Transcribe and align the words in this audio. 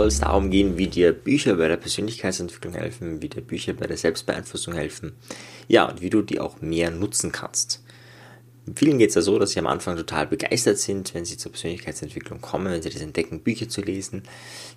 soll 0.00 0.08
es 0.08 0.20
darum 0.20 0.50
gehen, 0.50 0.78
wie 0.78 0.86
dir 0.86 1.12
Bücher 1.12 1.56
bei 1.56 1.68
der 1.68 1.76
Persönlichkeitsentwicklung 1.76 2.72
helfen, 2.72 3.20
wie 3.20 3.28
dir 3.28 3.42
Bücher 3.42 3.74
bei 3.74 3.86
der 3.86 3.98
Selbstbeeinflussung 3.98 4.72
helfen. 4.72 5.12
Ja, 5.68 5.90
und 5.90 6.00
wie 6.00 6.08
du 6.08 6.22
die 6.22 6.40
auch 6.40 6.62
mehr 6.62 6.90
nutzen 6.90 7.32
kannst. 7.32 7.84
Vielen 8.74 8.96
geht 8.96 9.10
es 9.10 9.14
ja 9.14 9.20
so, 9.20 9.38
dass 9.38 9.50
sie 9.50 9.58
am 9.58 9.66
Anfang 9.66 9.98
total 9.98 10.26
begeistert 10.26 10.78
sind, 10.78 11.12
wenn 11.12 11.26
sie 11.26 11.36
zur 11.36 11.52
Persönlichkeitsentwicklung 11.52 12.40
kommen, 12.40 12.72
wenn 12.72 12.80
sie 12.80 12.88
das 12.88 13.02
entdecken, 13.02 13.40
Bücher 13.40 13.68
zu 13.68 13.82
lesen. 13.82 14.22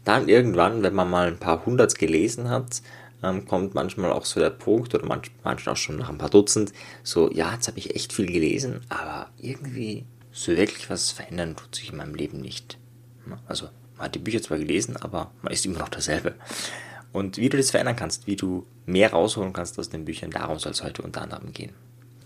Dann 0.03 0.27
irgendwann, 0.27 0.83
wenn 0.83 0.93
man 0.93 1.09
mal 1.09 1.27
ein 1.27 1.37
paar 1.37 1.65
hundert 1.65 1.97
gelesen 1.97 2.49
hat, 2.49 2.81
ähm, 3.23 3.45
kommt 3.45 3.75
manchmal 3.75 4.11
auch 4.11 4.25
so 4.25 4.41
der 4.41 4.49
Punkt, 4.49 4.93
oder 4.93 5.05
manchmal 5.05 5.73
auch 5.73 5.77
schon 5.77 5.95
nach 5.95 6.09
ein 6.09 6.17
paar 6.17 6.31
Dutzend, 6.31 6.73
so, 7.01 7.31
ja, 7.31 7.53
jetzt 7.53 7.69
habe 7.69 7.79
ich 7.79 7.95
echt 7.95 8.11
viel 8.11 8.25
gelesen, 8.25 8.81
aber 8.89 9.29
irgendwie 9.39 10.03
so 10.33 10.51
wirklich 10.51 10.89
was 10.89 11.11
verändern 11.11 11.55
tut 11.55 11.75
sich 11.75 11.91
in 11.91 11.97
meinem 11.97 12.15
Leben 12.15 12.41
nicht. 12.41 12.77
Also, 13.47 13.69
man 13.97 14.05
hat 14.05 14.15
die 14.15 14.19
Bücher 14.19 14.41
zwar 14.41 14.57
gelesen, 14.57 14.97
aber 14.97 15.31
man 15.41 15.53
ist 15.53 15.65
immer 15.65 15.79
noch 15.79 15.89
dasselbe. 15.89 16.35
Und 17.11 17.37
wie 17.37 17.49
du 17.49 17.57
das 17.57 17.71
verändern 17.71 17.95
kannst, 17.95 18.27
wie 18.27 18.35
du 18.35 18.65
mehr 18.85 19.11
rausholen 19.11 19.53
kannst 19.53 19.77
aus 19.77 19.89
den 19.89 20.05
Büchern, 20.05 20.31
darum 20.31 20.59
soll 20.59 20.71
es 20.71 20.83
heute 20.83 21.03
unter 21.03 21.21
anderem 21.21 21.53
gehen. 21.53 21.73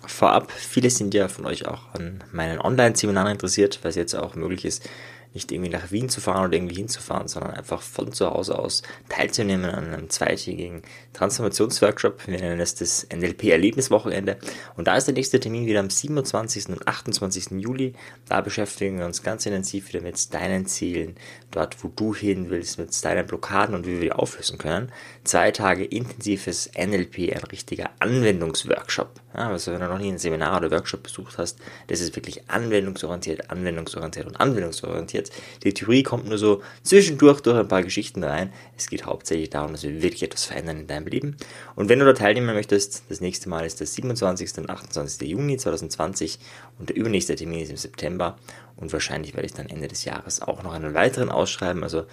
Vorab, 0.05 0.51
viele 0.51 0.89
sind 0.89 1.13
ja 1.13 1.27
von 1.27 1.45
euch 1.45 1.67
auch 1.67 1.93
an 1.93 2.23
meinen 2.31 2.59
Online-Seminaren 2.59 3.33
interessiert, 3.33 3.79
es 3.83 3.95
jetzt 3.95 4.15
auch 4.15 4.35
möglich 4.35 4.63
ist, 4.63 4.89
nicht 5.33 5.51
irgendwie 5.51 5.69
nach 5.69 5.91
Wien 5.91 6.09
zu 6.09 6.21
fahren 6.21 6.45
oder 6.45 6.55
irgendwie 6.55 6.75
hinzufahren, 6.75 7.27
sondern 7.27 7.51
einfach 7.51 7.81
von 7.81 8.11
zu 8.11 8.29
Hause 8.29 8.57
aus 8.57 8.83
teilzunehmen 9.09 9.69
an 9.69 9.93
einem 9.93 10.09
zweitägigen 10.09 10.81
Transformationsworkshop. 11.13 12.27
Wir 12.27 12.39
nennen 12.39 12.59
es 12.59 12.75
das 12.75 13.07
NLP-Erlebniswochenende. 13.13 14.37
Und 14.75 14.87
da 14.87 14.95
ist 14.95 15.07
der 15.07 15.13
nächste 15.13 15.39
Termin 15.39 15.65
wieder 15.65 15.79
am 15.79 15.89
27. 15.89 16.69
und 16.69 16.87
28. 16.87 17.51
Juli. 17.59 17.93
Da 18.27 18.41
beschäftigen 18.41 18.99
wir 18.99 19.05
uns 19.05 19.23
ganz 19.23 19.45
intensiv 19.45 19.89
wieder 19.89 20.01
mit 20.01 20.33
deinen 20.33 20.65
Zielen, 20.65 21.15
dort 21.51 21.83
wo 21.83 21.89
du 21.89 22.13
hin 22.13 22.49
willst, 22.49 22.77
mit 22.79 23.03
deinen 23.03 23.25
Blockaden 23.25 23.75
und 23.75 23.85
wie 23.85 23.93
wir 23.93 24.01
die 24.01 24.11
auflösen 24.11 24.57
können. 24.57 24.91
Zwei 25.23 25.51
Tage 25.51 25.85
intensives 25.85 26.69
NLP, 26.77 27.33
ein 27.33 27.43
richtiger 27.51 27.89
Anwendungsworkshop. 27.99 29.09
Ja, 29.33 29.49
also 29.49 29.71
wenn 29.71 29.81
du 29.81 29.87
noch 29.87 29.99
nie 29.99 30.11
ein 30.11 30.17
Seminar 30.17 30.57
oder 30.57 30.71
Workshop 30.71 31.03
besucht 31.03 31.37
hast, 31.37 31.59
das 31.87 31.99
ist 31.99 32.15
wirklich 32.15 32.49
anwendungsorientiert, 32.49 33.49
anwendungsorientiert 33.49 34.25
und 34.25 34.39
anwendungsorientiert. 34.39 35.16
Die 35.63 35.73
Theorie 35.73 36.03
kommt 36.03 36.27
nur 36.27 36.37
so 36.37 36.61
zwischendurch 36.83 37.41
durch 37.41 37.57
ein 37.57 37.67
paar 37.67 37.83
Geschichten 37.83 38.23
rein. 38.23 38.51
Es 38.77 38.89
geht 38.89 39.05
hauptsächlich 39.05 39.49
darum, 39.49 39.71
dass 39.71 39.83
wir 39.83 40.01
wirklich 40.01 40.23
etwas 40.23 40.45
verändern 40.45 40.79
in 40.79 40.87
deinem 40.87 41.07
Leben. 41.07 41.37
Und 41.75 41.89
wenn 41.89 41.99
du 41.99 42.05
da 42.05 42.13
teilnehmen 42.13 42.53
möchtest, 42.53 43.03
das 43.09 43.21
nächste 43.21 43.49
Mal 43.49 43.65
ist 43.65 43.79
der 43.79 43.87
27. 43.87 44.57
und 44.57 44.69
28. 44.69 45.27
Juni 45.27 45.57
2020 45.57 46.39
und 46.79 46.89
der 46.89 46.95
übernächste 46.95 47.35
Termin 47.35 47.61
ist 47.61 47.69
im 47.69 47.77
September. 47.77 48.37
Und 48.75 48.93
wahrscheinlich 48.93 49.33
werde 49.33 49.47
ich 49.47 49.53
dann 49.53 49.69
Ende 49.69 49.87
des 49.87 50.05
Jahres 50.05 50.41
auch 50.41 50.63
noch 50.63 50.73
einen 50.73 50.93
weiteren 50.93 51.29
ausschreiben. 51.29 51.83
Also 51.83 52.05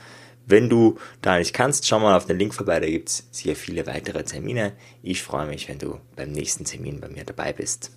wenn 0.46 0.68
du 0.68 0.98
da 1.22 1.39
nicht 1.39 1.55
kannst, 1.55 1.86
schau 1.86 2.00
mal 2.00 2.16
auf 2.16 2.27
den 2.27 2.39
Link 2.39 2.55
vorbei, 2.55 2.80
da 2.80 2.86
gibt 2.86 3.08
es 3.08 3.28
sicher 3.30 3.56
viele 3.56 3.86
weitere 3.86 4.24
Termine. 4.24 4.72
Ich 5.02 5.22
freue 5.22 5.46
mich, 5.46 5.68
wenn 5.68 5.78
du 5.78 6.00
beim 6.16 6.33
nächsten 6.33 6.64
Termin 6.64 7.00
bei 7.00 7.08
mir 7.08 7.24
dabei 7.24 7.52
bist. 7.52 7.92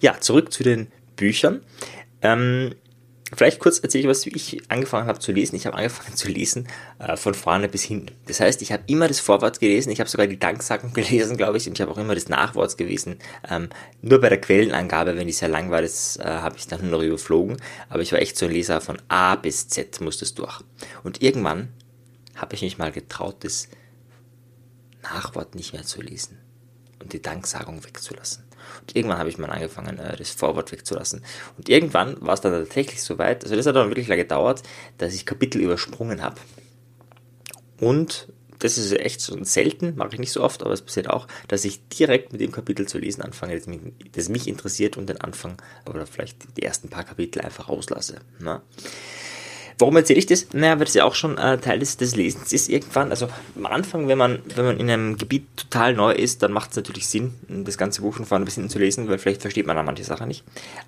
Ja, 0.00 0.20
zurück 0.20 0.52
zu 0.52 0.62
den 0.62 0.88
Büchern. 1.16 1.62
Ähm, 2.22 2.74
Vielleicht 3.34 3.58
kurz 3.58 3.80
erzähle 3.80 4.04
ich 4.04 4.08
was, 4.08 4.24
ich 4.24 4.62
angefangen 4.70 5.08
habe 5.08 5.18
zu 5.18 5.32
lesen. 5.32 5.56
Ich 5.56 5.66
habe 5.66 5.76
angefangen 5.76 6.14
zu 6.14 6.28
lesen 6.28 6.68
äh, 7.00 7.16
von 7.16 7.34
vorne 7.34 7.68
bis 7.68 7.82
hinten. 7.82 8.14
Das 8.26 8.38
heißt, 8.38 8.62
ich 8.62 8.70
habe 8.70 8.84
immer 8.86 9.08
das 9.08 9.18
Vorwort 9.18 9.58
gelesen, 9.58 9.90
ich 9.90 9.98
habe 9.98 10.08
sogar 10.08 10.28
die 10.28 10.38
Danksagen 10.38 10.92
gelesen, 10.94 11.36
glaube 11.36 11.56
ich, 11.56 11.66
und 11.66 11.74
ich 11.74 11.80
habe 11.80 11.90
auch 11.90 11.98
immer 11.98 12.14
das 12.14 12.28
Nachwort 12.28 12.78
gewesen. 12.78 13.18
Ähm, 13.50 13.68
nur 14.00 14.20
bei 14.20 14.28
der 14.28 14.40
Quellenangabe, 14.40 15.16
wenn 15.16 15.26
die 15.26 15.32
sehr 15.32 15.48
lang 15.48 15.70
war, 15.72 15.82
das 15.82 16.18
äh, 16.18 16.24
habe 16.24 16.56
ich 16.56 16.68
dann 16.68 16.88
nur 16.88 17.02
überflogen. 17.02 17.56
Aber 17.88 18.00
ich 18.00 18.12
war 18.12 18.20
echt 18.20 18.38
so 18.38 18.46
ein 18.46 18.52
Leser 18.52 18.80
von 18.80 19.02
A 19.08 19.34
bis 19.34 19.66
Z, 19.66 20.00
musste 20.00 20.24
es 20.24 20.34
durch. 20.34 20.60
Und 21.02 21.20
irgendwann 21.20 21.70
habe 22.36 22.54
ich 22.54 22.62
mich 22.62 22.78
mal 22.78 22.92
getraut, 22.92 23.38
das 23.40 23.68
Nachwort 25.02 25.56
nicht 25.56 25.72
mehr 25.72 25.82
zu 25.82 26.00
lesen 26.00 26.38
und 27.00 27.12
die 27.12 27.22
Danksagung 27.22 27.84
wegzulassen. 27.84 28.44
Und 28.80 28.96
irgendwann 28.96 29.18
habe 29.18 29.28
ich 29.28 29.38
mal 29.38 29.50
angefangen, 29.50 29.98
äh, 29.98 30.16
das 30.16 30.30
Vorwort 30.30 30.72
wegzulassen. 30.72 31.24
Und 31.56 31.68
irgendwann 31.68 32.20
war 32.20 32.34
es 32.34 32.40
dann 32.40 32.52
tatsächlich 32.52 33.02
so 33.02 33.18
weit, 33.18 33.44
also 33.44 33.56
das 33.56 33.66
hat 33.66 33.76
dann 33.76 33.88
wirklich 33.90 34.08
lange 34.08 34.22
gedauert, 34.22 34.62
dass 34.98 35.14
ich 35.14 35.26
Kapitel 35.26 35.60
übersprungen 35.60 36.22
habe. 36.22 36.36
Und 37.80 38.28
das 38.58 38.78
ist 38.78 38.92
echt 38.92 39.20
so 39.20 39.36
selten, 39.44 39.96
mache 39.96 40.10
ich 40.14 40.18
nicht 40.18 40.32
so 40.32 40.42
oft, 40.42 40.62
aber 40.62 40.72
es 40.72 40.82
passiert 40.82 41.10
auch, 41.10 41.26
dass 41.48 41.64
ich 41.64 41.88
direkt 41.88 42.32
mit 42.32 42.40
dem 42.40 42.52
Kapitel 42.52 42.88
zu 42.88 42.98
lesen 42.98 43.22
anfange, 43.22 43.56
das 43.56 43.66
mich, 43.66 43.80
das 44.12 44.28
mich 44.28 44.48
interessiert 44.48 44.96
und 44.96 45.08
den 45.08 45.20
Anfang 45.20 45.60
oder 45.88 46.06
vielleicht 46.06 46.56
die 46.56 46.62
ersten 46.62 46.88
paar 46.88 47.04
Kapitel 47.04 47.42
einfach 47.42 47.68
rauslasse. 47.68 48.16
Ne? 48.38 48.62
Warum 49.78 49.96
erzähle 49.96 50.18
ich 50.18 50.26
das? 50.26 50.52
Naja, 50.54 50.78
weil 50.78 50.86
das 50.86 50.94
ja 50.94 51.04
auch 51.04 51.14
schon 51.14 51.36
äh, 51.36 51.58
Teil 51.58 51.78
des, 51.78 51.98
des 51.98 52.16
Lesens 52.16 52.52
ist 52.52 52.70
irgendwann. 52.70 53.10
Also 53.10 53.28
am 53.56 53.66
Anfang, 53.66 54.08
wenn 54.08 54.16
man, 54.16 54.38
wenn 54.54 54.64
man 54.64 54.78
in 54.78 54.90
einem 54.90 55.18
Gebiet 55.18 55.44
total 55.56 55.92
neu 55.92 56.12
ist, 56.12 56.42
dann 56.42 56.52
macht 56.52 56.70
es 56.70 56.76
natürlich 56.76 57.06
Sinn, 57.08 57.34
das 57.48 57.76
ganze 57.76 58.00
Buch 58.00 58.14
von 58.14 58.24
vorne 58.24 58.46
bis 58.46 58.54
hinten 58.54 58.70
zu 58.70 58.78
lesen, 58.78 59.08
weil 59.08 59.18
vielleicht 59.18 59.42
versteht 59.42 59.66
man 59.66 59.76
da 59.76 59.82
manche 59.82 60.04
Sachen 60.04 60.28
nicht. 60.28 60.44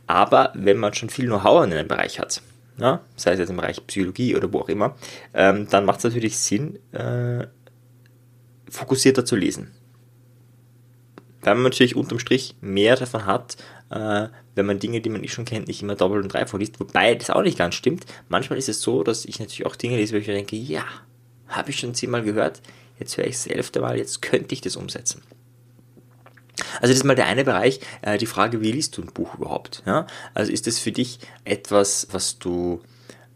Aber 0.07 0.53
wenn 0.55 0.79
man 0.79 0.95
schon 0.95 1.11
viel 1.11 1.27
Know-how 1.27 1.65
in 1.65 1.73
einem 1.73 1.89
Bereich 1.89 2.19
hat, 2.19 2.41
ja, 2.79 3.01
sei 3.17 3.33
es 3.33 3.39
jetzt 3.41 3.51
im 3.51 3.57
Bereich 3.57 3.87
Psychologie 3.87 4.37
oder 4.37 4.51
wo 4.53 4.61
auch 4.61 4.69
immer, 4.69 4.97
ähm, 5.35 5.67
dann 5.69 5.85
macht 5.85 5.99
es 5.99 6.05
natürlich 6.05 6.39
Sinn, 6.39 6.79
äh, 6.93 7.47
fokussierter 8.71 9.25
zu 9.25 9.37
lesen. 9.37 9.73
Weil 11.43 11.55
man 11.55 11.65
natürlich 11.65 11.95
unterm 11.95 12.19
Strich 12.19 12.57
mehr 12.61 12.97
davon 12.97 13.27
hat, 13.27 13.57
äh, 13.91 14.29
wenn 14.59 14.67
man 14.67 14.79
Dinge, 14.79 15.01
die 15.01 15.09
man 15.09 15.23
nicht 15.23 15.33
schon 15.33 15.47
kennt, 15.47 15.69
nicht 15.69 15.83
immer 15.83 15.95
doppelt 15.95 16.25
und 16.25 16.35
dreifach 16.35 16.59
liest. 16.59 16.79
Wobei 16.81 17.15
das 17.15 17.31
auch 17.31 17.43
nicht 17.43 17.57
ganz 17.57 17.75
stimmt. 17.75 18.05
Manchmal 18.29 18.59
ist 18.59 18.69
es 18.69 18.83
so, 18.83 19.03
dass 19.03 19.25
ich 19.25 19.39
natürlich 19.39 19.65
auch 19.65 19.77
Dinge 19.77 19.97
lese, 19.97 20.15
wo 20.15 20.19
ich 20.19 20.27
mir 20.27 20.35
denke, 20.35 20.57
ja, 20.57 20.85
habe 21.47 21.71
ich 21.71 21.79
schon 21.79 21.95
zehnmal 21.95 22.23
gehört, 22.23 22.61
jetzt 22.99 23.17
höre 23.17 23.27
ich 23.27 23.37
es 23.37 23.45
das 23.45 23.55
elfte 23.55 23.81
Mal, 23.81 23.97
jetzt 23.97 24.21
könnte 24.21 24.53
ich 24.53 24.61
das 24.61 24.77
umsetzen. 24.77 25.23
Also 26.81 26.89
das 26.89 26.99
ist 26.99 27.05
mal 27.05 27.15
der 27.15 27.27
eine 27.27 27.45
Bereich, 27.45 27.81
äh, 28.03 28.19
die 28.19 28.27
Frage, 28.27 28.61
wie 28.61 28.73
liest 28.73 28.97
du 28.97 29.03
ein 29.03 29.13
Buch 29.13 29.37
überhaupt? 29.37 29.83
Ja? 29.87 30.07
Also 30.35 30.53
ist 30.53 30.67
das 30.67 30.79
für 30.79 30.93
dich 30.93 31.21
etwas, 31.45 32.09
was 32.11 32.39
du 32.39 32.83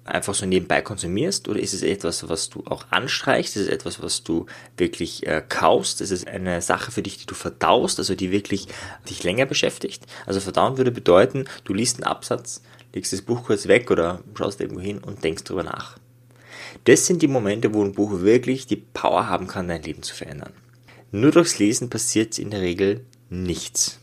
einfach 0.05 0.35
so 0.35 0.47
nebenbei 0.47 0.83
konsumierst 0.83 1.49
oder 1.49 1.61
ist 1.61 1.75
es 1.75 1.83
etwas, 1.83 2.29
was 2.29 2.49
du 2.49 2.65
auch 2.67 2.87
anstreichst? 2.91 3.57
Ist 3.57 3.63
es 3.63 3.69
etwas, 3.69 4.03
was 4.03 4.25
du 4.25 4.47
wirklich 4.77 5.27
äh, 5.27 5.43
kaust? 5.49 6.01
Ist 6.01 6.11
es 6.11 6.27
eine 6.27 6.61
Sache 6.61 6.91
für 6.91 7.03
dich, 7.03 7.19
die 7.19 7.27
du 7.27 7.35
verdaust, 7.35 7.99
also 7.99 8.15
die 8.15 8.33
wirklich 8.33 8.67
dich 9.09 9.23
länger 9.23 9.47
beschäftigt? 9.47 10.05
Also 10.27 10.41
verdauen 10.41 10.77
würde 10.77 10.91
bedeuten, 10.91 11.45
du 11.65 11.75
liest 11.75 11.97
einen 11.97 12.05
Absatz, 12.05 12.63
legst 12.93 13.13
das 13.13 13.23
Buch 13.23 13.45
kurz 13.45 13.69
weg 13.69 13.91
oder 13.91 14.23
schaust 14.37 14.61
irgendwo 14.61 14.81
hin 14.81 14.99
und 14.99 15.23
denkst 15.23 15.45
drüber 15.45 15.63
nach. 15.63 15.99
Das 16.85 17.07
sind 17.07 17.23
die 17.23 17.29
Momente, 17.29 17.75
wo 17.75 17.85
ein 17.85 17.93
Buch 17.93 18.21
wirklich 18.21 18.67
die 18.67 18.77
Power 18.77 19.29
haben 19.29 19.47
kann, 19.47 19.69
dein 19.69 19.83
Leben 19.83 20.03
zu 20.03 20.15
verändern. 20.15 20.53
Nur 21.13 21.31
durchs 21.31 21.59
Lesen 21.59 21.91
passiert 21.91 22.39
in 22.39 22.51
der 22.51 22.63
Regel 22.63 23.05
nichts. 23.29 24.01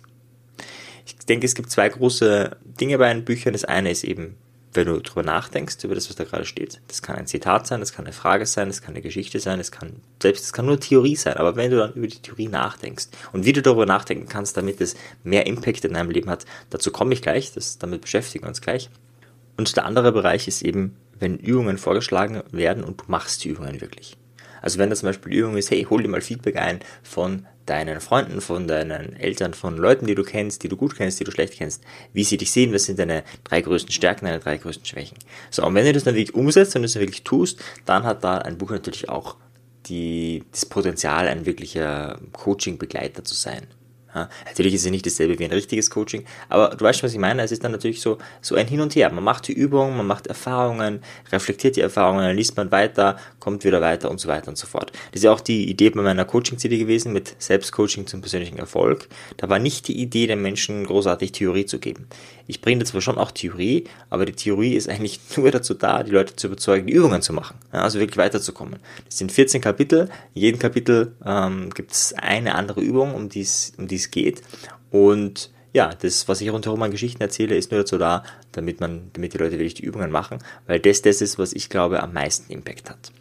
Ich 1.06 1.18
denke, 1.26 1.46
es 1.46 1.56
gibt 1.56 1.72
zwei 1.72 1.90
große 1.90 2.58
Dinge 2.64 2.98
bei 3.00 3.12
den 3.12 3.26
Büchern. 3.26 3.54
Das 3.54 3.66
eine 3.66 3.90
ist 3.92 4.04
eben 4.04 4.38
wenn 4.74 4.88
du 4.88 5.02
drüber 5.02 5.24
nachdenkst, 5.24 5.84
über 5.84 5.96
das, 5.96 6.10
was 6.10 6.16
da 6.16 6.24
gerade 6.24 6.46
steht. 6.46 6.80
Das 6.88 7.02
kann 7.02 7.16
ein 7.16 7.28
Zitat 7.28 7.68
sein, 7.68 7.80
das 7.80 7.94
kann 7.94 8.06
eine 8.06 8.14
Frage 8.14 8.46
sein, 8.46 8.68
das 8.68 8.82
kann 8.82 8.94
eine 8.94 9.02
Geschichte 9.02 9.40
sein, 9.40 9.58
das 9.58 9.72
kann, 9.72 10.02
selbst, 10.22 10.44
das 10.44 10.54
kann 10.54 10.66
nur 10.66 10.80
Theorie 10.80 11.16
sein. 11.16 11.38
Aber 11.38 11.56
wenn 11.56 11.72
du 11.72 11.78
dann 11.78 11.94
über 11.94 12.08
die 12.08 12.22
Theorie 12.22 12.48
nachdenkst 12.48 13.08
und 13.34 13.46
wie 13.46 13.54
du 13.54 13.62
darüber 13.62 13.86
nachdenken 13.86 14.28
kannst, 14.28 14.58
damit 14.58 14.80
es 14.82 14.96
mehr 15.24 15.48
Impact 15.48 15.86
in 15.86 15.94
deinem 15.94 16.12
Leben 16.12 16.30
hat, 16.30 16.46
dazu 16.70 16.92
komme 16.92 17.14
ich 17.14 17.22
gleich, 17.22 17.52
das, 17.54 17.80
damit 17.80 18.02
beschäftigen 18.02 18.46
wir 18.46 18.50
uns 18.50 18.62
gleich. 18.62 18.90
Und 19.58 19.76
der 19.76 19.86
andere 19.86 20.12
Bereich 20.12 20.48
ist 20.48 20.62
eben, 20.62 20.96
wenn 21.20 21.38
Übungen 21.38 21.78
vorgeschlagen 21.78 22.44
werden 22.52 22.84
und 22.84 23.02
du 23.02 23.06
machst 23.08 23.44
die 23.44 23.50
Übungen 23.50 23.82
wirklich. 23.82 24.16
Also 24.62 24.78
wenn 24.78 24.90
da 24.90 24.96
zum 24.96 25.08
Beispiel 25.08 25.34
Übung 25.34 25.58
ist, 25.58 25.72
hey, 25.72 25.86
hol 25.90 26.02
dir 26.02 26.10
mal 26.10 26.22
Feedback 26.22 26.58
ein 26.58 26.80
von 27.04 27.46
deinen 27.70 28.02
Freunden, 28.02 28.42
von 28.42 28.68
deinen 28.68 29.16
Eltern, 29.16 29.54
von 29.54 29.78
Leuten, 29.78 30.08
die 30.08 30.16
du 30.16 30.24
kennst, 30.24 30.64
die 30.64 30.70
du 30.70 30.76
gut 30.76 30.96
kennst, 30.96 31.20
die 31.20 31.24
du 31.24 31.32
schlecht 31.32 31.54
kennst, 31.54 31.84
wie 32.14 32.24
sie 32.24 32.38
dich 32.38 32.52
sehen, 32.52 32.74
was 32.74 32.86
sind 32.86 33.00
deine 33.00 33.24
drei 33.44 33.62
größten 33.62 33.92
Stärken, 33.92 34.26
deine 34.26 34.40
drei 34.40 34.58
größten 34.58 34.86
Schwächen. 34.86 35.18
So, 35.52 35.66
und 35.66 35.76
wenn 35.76 35.86
du 35.86 35.94
das 35.94 36.04
dann 36.04 36.16
wirklich 36.16 36.36
umsetzt 36.36 36.76
und 36.76 36.82
das 36.82 36.94
dann 36.94 37.02
wirklich 37.02 37.24
tust, 37.24 37.60
dann 37.86 38.04
hat 38.04 38.24
da 38.24 38.40
ein 38.40 38.58
Buch 38.58 38.72
natürlich 38.72 39.10
auch 39.10 39.36
die, 39.86 40.44
das 40.52 40.66
Potenzial, 40.66 41.28
ein 41.28 41.46
wirklicher 41.46 42.20
Coaching-Begleiter 42.34 43.24
zu 43.24 43.36
sein. 43.36 43.68
Ja, 44.16 44.28
natürlich 44.48 44.74
ist 44.74 44.86
es 44.86 44.92
nicht 44.92 45.06
dasselbe 45.06 45.38
wie 45.38 45.46
ein 45.46 45.52
richtiges 45.52 45.92
Coaching, 45.92 46.26
aber 46.50 46.70
du 46.70 46.84
weißt, 46.84 47.04
was 47.04 47.14
ich 47.14 47.20
meine. 47.20 47.44
Es 47.44 47.52
ist 47.52 47.64
dann 47.64 47.72
natürlich 47.72 48.02
so, 48.02 48.18
so 48.42 48.56
ein 48.56 48.68
Hin 48.68 48.82
und 48.82 48.96
Her. 48.96 49.12
Man 49.12 49.24
macht 49.24 49.48
die 49.48 49.54
Übungen, 49.54 49.96
man 49.98 50.08
macht 50.08 50.26
Erfahrungen, 50.26 51.02
reflektiert 51.32 51.76
die 51.76 51.82
Erfahrungen, 51.82 52.26
dann 52.26 52.36
liest 52.36 52.58
man 52.58 52.72
weiter, 52.72 53.18
kommt 53.40 53.64
wieder 53.64 53.82
weiter 53.82 54.10
und 54.10 54.20
so 54.20 54.28
weiter 54.28 54.48
und 54.48 54.58
so 54.58 54.66
fort. 54.66 54.92
Das 55.12 55.20
ist 55.20 55.24
ja 55.24 55.32
auch 55.32 55.42
die 55.42 55.70
Idee 55.70 55.92
bei 55.92 56.02
meiner 56.02 56.26
Coaching-CD 56.26 56.80
gewesen 56.80 57.14
mit 57.14 57.36
Selbstcoaching 57.38 58.08
zum 58.08 58.22
persönlichen 58.22 58.58
Erfolg. 58.58 59.08
Da 59.38 59.48
war 59.48 59.60
nicht 59.60 59.88
die 59.88 60.00
Idee, 60.00 60.26
den 60.26 60.42
Menschen 60.42 60.86
großartig 60.86 61.32
Theorie 61.32 61.66
zu 61.66 61.78
geben. 61.80 62.08
Ich 62.48 62.62
bringe 62.62 62.84
zwar 62.86 63.02
schon 63.02 63.20
auch 63.20 63.30
Theorie, 63.30 63.84
aber 64.10 64.26
die 64.26 64.34
Theorie 64.34 64.74
ist 64.74 64.90
eigentlich 64.90 65.20
nur 65.38 65.52
dazu 65.52 65.76
da, 65.76 66.02
die 66.02 66.12
Leute 66.12 66.36
zu 66.36 66.48
überzeugen, 66.48 66.88
die 66.88 66.94
Übungen 66.94 67.22
zu 67.22 67.32
machen. 67.32 67.58
Ja, 67.72 67.84
also 67.84 68.00
wirklich 68.00 68.18
weiterzukommen. 68.18 68.80
Das 69.06 69.20
sind 69.20 69.32
14 69.32 69.62
Kapitel. 69.62 70.10
In 70.34 70.42
jedem 70.42 70.60
Kapitel 70.60 71.14
ähm, 71.24 71.70
gibt 71.70 71.92
es 71.92 72.14
eine 72.14 72.56
andere 72.56 72.82
Übung, 72.82 73.14
um 73.14 73.30
die 73.30 73.48
um 73.78 73.88
es 74.00 74.12
geht. 74.12 74.42
Und 74.92 75.52
ja, 75.74 75.92
das, 75.94 76.28
was 76.28 76.42
ich 76.42 76.52
rundherum 76.52 76.82
an 76.82 76.92
Geschichten 76.92 77.22
erzähle, 77.22 77.56
ist 77.56 77.72
nur 77.72 77.82
dazu 77.82 77.98
da, 77.98 78.24
damit 78.52 78.80
man, 78.80 79.12
damit 79.14 79.34
die 79.34 79.38
Leute 79.38 79.54
wirklich 79.54 79.76
die 79.76 79.86
Übungen 79.86 80.12
machen, 80.12 80.40
weil 80.66 80.80
das 80.80 81.02
das 81.02 81.22
ist, 81.22 81.38
was 81.38 81.54
ich 81.54 81.70
glaube 81.70 82.02
am 82.02 82.14
meisten 82.14 82.52
Impact 82.52 82.90
hat. 82.90 83.12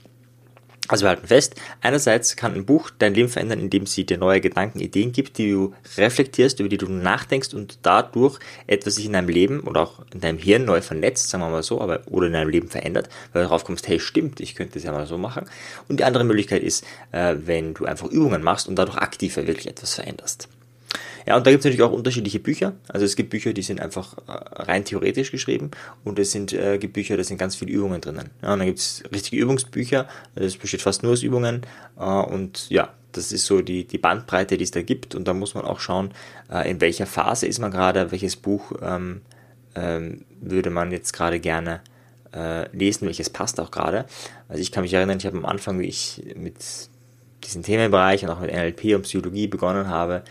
Also 0.91 1.05
wir 1.05 1.11
halten 1.11 1.27
fest, 1.27 1.55
einerseits 1.83 2.35
kann 2.35 2.55
ein 2.55 2.65
Buch 2.65 2.89
dein 2.99 3.13
Leben 3.13 3.29
verändern, 3.29 3.61
indem 3.61 3.85
sie 3.85 4.07
dir 4.07 4.17
neue 4.17 4.41
Gedanken, 4.41 4.81
Ideen 4.81 5.13
gibt, 5.13 5.37
die 5.37 5.51
du 5.51 5.75
reflektierst, 5.99 6.61
über 6.61 6.71
die 6.71 6.79
du 6.79 6.89
nachdenkst 6.91 7.53
und 7.53 7.81
dadurch 7.83 8.39
etwas 8.67 8.95
sich 8.95 9.05
in 9.05 9.13
deinem 9.13 9.29
Leben 9.29 9.61
oder 9.61 9.83
auch 9.83 10.01
in 10.15 10.21
deinem 10.21 10.39
Hirn 10.39 10.65
neu 10.65 10.81
vernetzt, 10.81 11.29
sagen 11.29 11.45
wir 11.45 11.51
mal 11.51 11.63
so, 11.63 11.83
aber 11.83 12.01
oder 12.07 12.29
in 12.29 12.33
deinem 12.33 12.49
Leben 12.49 12.69
verändert, 12.69 13.11
weil 13.35 13.43
du 13.43 13.49
darauf 13.49 13.65
kommst, 13.65 13.87
hey, 13.87 14.01
stimmt, 14.01 14.41
ich 14.41 14.55
könnte 14.55 14.75
das 14.75 14.85
ja 14.85 14.93
mal 14.93 15.07
so 15.07 15.19
machen. 15.19 15.45
Und 15.89 16.01
die 16.01 16.05
andere 16.05 16.25
Möglichkeit 16.25 16.63
ist, 16.63 16.87
äh, 17.13 17.35
wenn 17.45 17.75
du 17.75 17.85
einfach 17.85 18.07
Übungen 18.07 18.43
machst 18.43 18.67
und 18.67 18.77
dadurch 18.77 18.97
aktiver 18.97 19.47
wirklich 19.47 19.67
etwas 19.67 19.95
veränderst. 19.95 20.49
Ja, 21.29 21.37
und 21.37 21.47
da 21.47 21.51
gibt 21.51 21.61
es 21.61 21.67
natürlich 21.67 21.83
auch 21.83 21.93
unterschiedliche 21.93 22.39
Bücher. 22.39 22.73
Also 22.89 23.05
es 23.05 23.15
gibt 23.15 23.29
Bücher, 23.29 23.53
die 23.53 23.61
sind 23.61 23.83
einfach 23.83 24.17
äh, 24.27 24.63
rein 24.63 24.87
theoretisch 24.87 25.31
geschrieben 25.31 25.71
und 26.03 26.19
es 26.19 26.33
sind, 26.33 26.55
äh, 26.55 26.79
gibt 26.79 26.95
Bücher, 26.95 27.19
da 27.19 27.23
sind 27.23 27.37
ganz 27.37 27.55
viele 27.55 27.71
Übungen 27.71 28.01
drinnen. 28.01 28.31
Ja, 28.41 28.55
und 28.55 28.61
dann 28.61 28.67
gibt 28.67 28.79
es 28.79 29.03
richtige 29.13 29.43
Übungsbücher, 29.43 30.09
das 30.37 30.57
besteht 30.57 30.81
fast 30.81 31.03
nur 31.03 31.13
aus 31.13 31.23
Übungen 31.23 31.67
äh, 31.99 32.03
und 32.03 32.71
ja, 32.71 32.95
das 33.13 33.31
ist 33.31 33.45
so 33.45 33.61
die, 33.61 33.85
die 33.85 33.99
Bandbreite, 33.99 34.57
die 34.57 34.65
es 34.65 34.71
da 34.71 34.81
gibt 34.81 35.15
und 35.15 35.29
da 35.29 35.35
muss 35.35 35.55
man 35.55 35.67
auch 35.67 35.81
schauen, 35.81 36.13
äh, 36.51 36.71
in 36.71 36.81
welcher 36.81 37.05
Phase 37.05 37.47
ist 37.47 37.59
man 37.59 37.71
gerade, 37.71 38.11
welches 38.11 38.37
Buch 38.37 38.73
ähm, 38.81 39.21
ähm, 39.75 40.25
würde 40.41 40.71
man 40.71 40.91
jetzt 40.93 41.13
gerade 41.13 41.41
gerne 41.41 41.83
äh, 42.35 42.75
lesen, 42.75 43.05
welches 43.05 43.29
passt 43.29 43.61
auch 43.61 43.71
gerade. 43.71 44.07
Also 44.49 44.63
ich 44.63 44.73
kann 44.73 44.83
mich 44.83 44.95
erinnern, 44.95 45.19
ich 45.19 45.27
habe 45.27 45.37
am 45.37 45.45
Anfang, 45.45 45.79
wie 45.79 45.89
ich 45.89 46.23
mit 46.37 46.57
diesem 47.45 47.63
Themenbereich 47.63 48.25
und 48.25 48.31
auch 48.31 48.41
mit 48.41 48.51
NLP 48.51 48.95
und 48.95 49.03
Psychologie 49.03 49.47
begonnen 49.47 49.89
habe, 49.89 50.23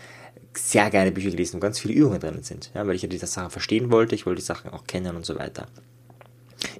sehr 0.58 0.90
gerne 0.90 1.12
Bücher 1.12 1.30
gelesen, 1.30 1.56
wo 1.56 1.60
ganz 1.60 1.78
viele 1.78 1.94
Übungen 1.94 2.20
drin 2.20 2.42
sind, 2.42 2.70
ja, 2.74 2.86
weil 2.86 2.94
ich 2.94 3.02
ja 3.02 3.08
diese 3.08 3.26
Sachen 3.26 3.50
verstehen 3.50 3.90
wollte, 3.90 4.14
ich 4.14 4.26
wollte 4.26 4.40
die 4.40 4.46
Sachen 4.46 4.70
auch 4.70 4.86
kennen 4.86 5.16
und 5.16 5.24
so 5.24 5.38
weiter. 5.38 5.66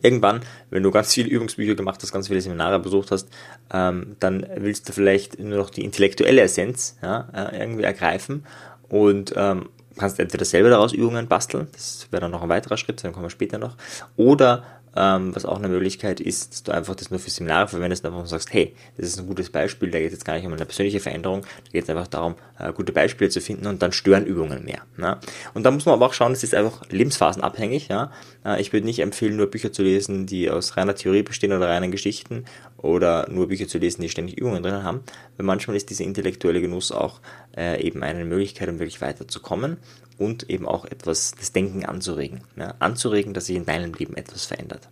Irgendwann, 0.02 0.40
wenn 0.70 0.82
du 0.82 0.90
ganz 0.90 1.14
viele 1.14 1.28
Übungsbücher 1.28 1.76
gemacht 1.76 2.02
hast, 2.02 2.12
ganz 2.12 2.28
viele 2.28 2.40
Seminare 2.40 2.80
besucht 2.80 3.12
hast, 3.12 3.28
ähm, 3.72 4.16
dann 4.18 4.44
willst 4.56 4.88
du 4.88 4.92
vielleicht 4.92 5.38
nur 5.38 5.58
noch 5.58 5.70
die 5.70 5.84
intellektuelle 5.84 6.42
Essenz 6.42 6.96
ja, 7.00 7.28
äh, 7.32 7.60
irgendwie 7.60 7.84
ergreifen 7.84 8.44
und 8.88 9.34
ähm, 9.36 9.68
kannst 9.96 10.18
entweder 10.18 10.44
selber 10.44 10.70
daraus 10.70 10.92
Übungen 10.92 11.28
basteln, 11.28 11.68
das 11.72 12.08
wäre 12.10 12.22
dann 12.22 12.30
noch 12.30 12.42
ein 12.42 12.48
weiterer 12.48 12.76
Schritt, 12.76 13.04
dann 13.04 13.12
kommen 13.12 13.26
wir 13.26 13.30
später 13.30 13.58
noch, 13.58 13.76
oder 14.16 14.64
ähm, 14.96 15.34
was 15.34 15.44
auch 15.44 15.58
eine 15.58 15.68
Möglichkeit 15.68 16.20
ist, 16.20 16.52
dass 16.52 16.62
du 16.62 16.72
einfach 16.72 16.94
das 16.94 17.10
nur 17.10 17.20
für 17.20 17.30
Seminare 17.30 17.68
verwendest 17.68 18.04
und 18.04 18.12
einfach 18.12 18.26
sagst, 18.26 18.52
hey, 18.52 18.74
das 18.96 19.08
ist 19.08 19.18
ein 19.18 19.26
gutes 19.26 19.50
Beispiel, 19.50 19.90
da 19.90 19.98
geht 19.98 20.08
es 20.08 20.14
jetzt 20.14 20.24
gar 20.24 20.34
nicht 20.34 20.46
um 20.46 20.52
eine 20.52 20.64
persönliche 20.64 21.00
Veränderung, 21.00 21.42
da 21.42 21.70
geht 21.72 21.84
es 21.84 21.90
einfach 21.90 22.06
darum, 22.06 22.34
äh, 22.58 22.72
gute 22.72 22.92
Beispiele 22.92 23.30
zu 23.30 23.40
finden 23.40 23.66
und 23.66 23.82
dann 23.82 23.92
stören 23.92 24.26
Übungen 24.26 24.64
mehr. 24.64 24.82
Ne? 24.96 25.18
Und 25.54 25.64
da 25.64 25.70
muss 25.70 25.86
man 25.86 25.94
aber 25.94 26.06
auch 26.06 26.14
schauen, 26.14 26.32
es 26.32 26.42
ist 26.42 26.54
einfach 26.54 26.82
lebensphasenabhängig. 26.90 27.88
Ja? 27.88 28.10
Äh, 28.44 28.60
ich 28.60 28.72
würde 28.72 28.86
nicht 28.86 29.00
empfehlen, 29.00 29.36
nur 29.36 29.46
Bücher 29.50 29.72
zu 29.72 29.82
lesen, 29.82 30.26
die 30.26 30.50
aus 30.50 30.76
reiner 30.76 30.94
Theorie 30.94 31.22
bestehen 31.22 31.52
oder 31.52 31.68
reinen 31.68 31.90
Geschichten 31.90 32.44
oder 32.78 33.28
nur 33.30 33.48
Bücher 33.48 33.68
zu 33.68 33.78
lesen, 33.78 34.02
die 34.02 34.08
ständig 34.08 34.38
Übungen 34.38 34.62
drin 34.62 34.82
haben, 34.82 35.02
weil 35.36 35.46
manchmal 35.46 35.76
ist 35.76 35.90
dieser 35.90 36.04
intellektuelle 36.04 36.60
Genuss 36.60 36.92
auch 36.92 37.20
äh, 37.56 37.82
eben 37.82 38.02
eine 38.02 38.24
Möglichkeit, 38.24 38.68
um 38.68 38.78
wirklich 38.78 39.00
weiterzukommen 39.00 39.76
und 40.16 40.48
eben 40.48 40.66
auch 40.66 40.84
etwas, 40.84 41.32
das 41.38 41.52
Denken 41.52 41.84
anzuregen. 41.84 42.42
Ja, 42.56 42.74
anzuregen, 42.78 43.34
dass 43.34 43.46
sich 43.46 43.56
in 43.56 43.66
deinem 43.66 43.92
Leben 43.94 44.16
etwas 44.16 44.46
verändert. 44.46 44.88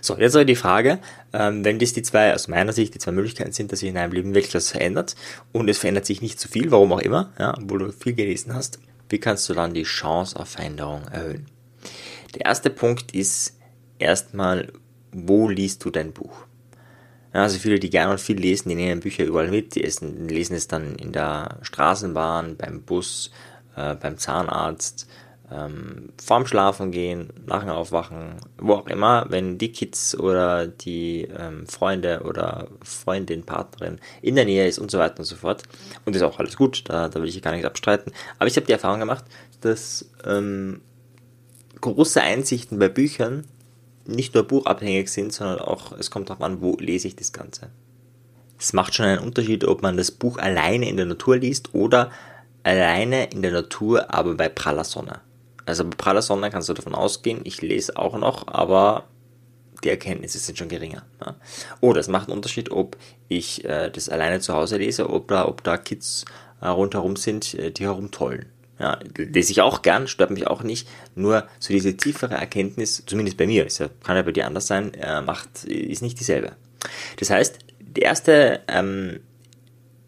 So, 0.00 0.18
jetzt 0.18 0.34
aber 0.34 0.44
die 0.44 0.56
Frage, 0.56 0.98
ähm, 1.32 1.64
wenn 1.64 1.78
das 1.78 1.92
die 1.92 2.02
zwei, 2.02 2.34
aus 2.34 2.48
meiner 2.48 2.72
Sicht, 2.72 2.92
die 2.92 2.98
zwei 2.98 3.12
Möglichkeiten 3.12 3.52
sind, 3.52 3.70
dass 3.70 3.78
sich 3.78 3.88
in 3.88 3.94
deinem 3.94 4.12
Leben 4.12 4.34
wirklich 4.34 4.54
was 4.54 4.70
verändert 4.70 5.14
und 5.52 5.68
es 5.68 5.78
verändert 5.78 6.06
sich 6.06 6.20
nicht 6.20 6.40
zu 6.40 6.48
viel, 6.48 6.72
warum 6.72 6.92
auch 6.92 7.00
immer, 7.00 7.32
ja, 7.38 7.56
obwohl 7.56 7.78
du 7.78 7.92
viel 7.92 8.14
gelesen 8.14 8.52
hast, 8.52 8.80
wie 9.08 9.18
kannst 9.18 9.48
du 9.48 9.54
dann 9.54 9.74
die 9.74 9.84
Chance 9.84 10.34
auf 10.36 10.48
Veränderung 10.48 11.02
erhöhen? 11.08 11.46
Der 12.34 12.46
erste 12.46 12.70
Punkt 12.70 13.14
ist 13.14 13.56
erstmal, 14.00 14.72
wo 15.12 15.48
liest 15.48 15.84
du 15.84 15.90
dein 15.90 16.12
Buch? 16.12 16.46
Also 17.32 17.58
viele, 17.58 17.78
die 17.78 17.90
gerne 17.90 18.12
und 18.12 18.20
viel 18.20 18.38
lesen, 18.38 18.68
die 18.68 18.74
nehmen 18.74 19.00
Bücher 19.00 19.24
überall 19.24 19.48
mit, 19.48 19.74
die 19.74 19.80
lesen 19.80 20.54
es 20.54 20.68
dann 20.68 20.96
in 20.96 21.12
der 21.12 21.58
Straßenbahn, 21.62 22.56
beim 22.56 22.82
Bus, 22.82 23.30
äh, 23.74 23.94
beim 23.94 24.18
Zahnarzt, 24.18 25.08
ähm, 25.50 26.10
vorm 26.22 26.46
Schlafen 26.46 26.90
gehen, 26.90 27.30
nach 27.46 27.60
dem 27.60 27.70
Aufwachen, 27.70 28.36
wo 28.58 28.74
auch 28.74 28.86
immer, 28.86 29.26
wenn 29.28 29.58
die 29.58 29.72
Kids 29.72 30.18
oder 30.18 30.66
die 30.66 31.22
ähm, 31.22 31.66
Freunde 31.66 32.22
oder 32.24 32.68
Freundin, 32.82 33.44
Partnerin 33.44 33.98
in 34.20 34.34
der 34.34 34.44
Nähe 34.44 34.66
ist 34.66 34.78
und 34.78 34.90
so 34.90 34.98
weiter 34.98 35.20
und 35.20 35.24
so 35.24 35.36
fort. 35.36 35.62
Und 36.04 36.14
ist 36.14 36.22
auch 36.22 36.38
alles 36.38 36.56
gut, 36.56 36.84
da, 36.88 37.08
da 37.08 37.20
will 37.20 37.28
ich 37.28 37.40
gar 37.42 37.52
nichts 37.52 37.66
abstreiten. 37.66 38.12
Aber 38.38 38.46
ich 38.46 38.56
habe 38.56 38.66
die 38.66 38.72
Erfahrung 38.72 39.00
gemacht, 39.00 39.24
dass 39.60 40.10
ähm, 40.24 40.80
große 41.80 42.20
Einsichten 42.20 42.78
bei 42.78 42.88
Büchern 42.88 43.44
nicht 44.06 44.34
nur 44.34 44.44
buchabhängig 44.44 45.10
sind, 45.10 45.32
sondern 45.32 45.60
auch, 45.60 45.92
es 45.92 46.10
kommt 46.10 46.30
darauf 46.30 46.42
an, 46.42 46.60
wo 46.60 46.76
lese 46.78 47.08
ich 47.08 47.16
das 47.16 47.32
Ganze. 47.32 47.70
Es 48.58 48.72
macht 48.72 48.94
schon 48.94 49.06
einen 49.06 49.18
Unterschied, 49.18 49.64
ob 49.64 49.82
man 49.82 49.96
das 49.96 50.10
Buch 50.10 50.38
alleine 50.38 50.88
in 50.88 50.96
der 50.96 51.06
Natur 51.06 51.36
liest 51.36 51.74
oder 51.74 52.10
alleine 52.62 53.24
in 53.30 53.42
der 53.42 53.52
Natur, 53.52 54.12
aber 54.14 54.34
bei 54.34 54.48
praller 54.48 54.84
Sonne. 54.84 55.20
Also 55.66 55.84
bei 55.84 55.96
praller 55.96 56.22
Sonne 56.22 56.50
kannst 56.50 56.68
du 56.68 56.74
davon 56.74 56.94
ausgehen, 56.94 57.40
ich 57.44 57.62
lese 57.62 57.96
auch 57.96 58.16
noch, 58.16 58.46
aber 58.48 59.04
die 59.82 59.90
Erkenntnisse 59.90 60.38
sind 60.38 60.58
schon 60.58 60.68
geringer. 60.68 61.04
Ja. 61.24 61.34
Oder 61.80 62.00
es 62.00 62.08
macht 62.08 62.28
einen 62.28 62.36
Unterschied, 62.36 62.70
ob 62.70 62.96
ich 63.28 63.64
äh, 63.64 63.90
das 63.90 64.08
alleine 64.08 64.40
zu 64.40 64.54
Hause 64.54 64.76
lese 64.76 65.08
oder 65.08 65.48
ob 65.48 65.64
da 65.64 65.76
Kids 65.76 66.24
äh, 66.60 66.68
rundherum 66.68 67.16
sind, 67.16 67.54
äh, 67.54 67.70
die 67.70 67.84
herumtollen. 67.84 68.46
Ja, 68.82 68.98
lese 69.16 69.52
ich 69.52 69.60
auch 69.60 69.82
gern, 69.82 70.08
stört 70.08 70.32
mich 70.32 70.48
auch 70.48 70.64
nicht. 70.64 70.88
Nur 71.14 71.46
so 71.60 71.72
diese 71.72 71.96
tiefere 71.96 72.34
Erkenntnis, 72.34 73.04
zumindest 73.06 73.36
bei 73.36 73.46
mir, 73.46 73.64
ist 73.64 73.78
ja, 73.78 73.88
kann 74.02 74.16
ja 74.16 74.22
bei 74.22 74.32
dir 74.32 74.44
anders 74.44 74.66
sein, 74.66 74.92
äh, 74.94 75.20
macht, 75.20 75.64
ist 75.64 76.02
nicht 76.02 76.18
dieselbe. 76.18 76.56
Das 77.20 77.30
heißt, 77.30 77.60
die 77.78 78.00
erste 78.00 78.60
ähm, 78.66 79.20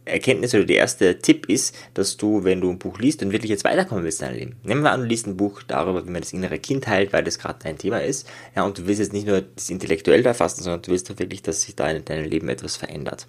Erkenntnis 0.06 0.54
oder 0.54 0.64
der 0.64 0.78
erste 0.78 1.20
Tipp 1.20 1.48
ist, 1.48 1.76
dass 1.94 2.16
du, 2.16 2.42
wenn 2.42 2.60
du 2.60 2.68
ein 2.68 2.80
Buch 2.80 2.98
liest 2.98 3.22
und 3.22 3.30
wirklich 3.30 3.50
jetzt 3.50 3.62
weiterkommen 3.62 4.02
willst 4.02 4.20
in 4.20 4.26
deinem 4.26 4.38
Leben. 4.38 4.56
Nehmen 4.64 4.82
wir 4.82 4.90
an, 4.90 5.02
du 5.02 5.06
liest 5.06 5.28
ein 5.28 5.36
Buch 5.36 5.62
darüber, 5.62 6.04
wie 6.04 6.10
man 6.10 6.22
das 6.22 6.32
innere 6.32 6.58
Kind 6.58 6.88
heilt, 6.88 7.12
weil 7.12 7.22
das 7.22 7.38
gerade 7.38 7.60
dein 7.62 7.78
Thema 7.78 8.02
ist. 8.02 8.28
Ja, 8.56 8.64
und 8.64 8.76
du 8.76 8.88
willst 8.88 8.98
jetzt 8.98 9.12
nicht 9.12 9.28
nur 9.28 9.40
das 9.40 9.70
intellektuell 9.70 10.26
erfassen, 10.26 10.64
sondern 10.64 10.82
du 10.82 10.90
willst 10.90 11.12
auch 11.12 11.18
wirklich, 11.20 11.42
dass 11.42 11.62
sich 11.62 11.76
da 11.76 11.88
in 11.88 12.04
deinem 12.04 12.28
Leben 12.28 12.48
etwas 12.48 12.76
verändert. 12.76 13.28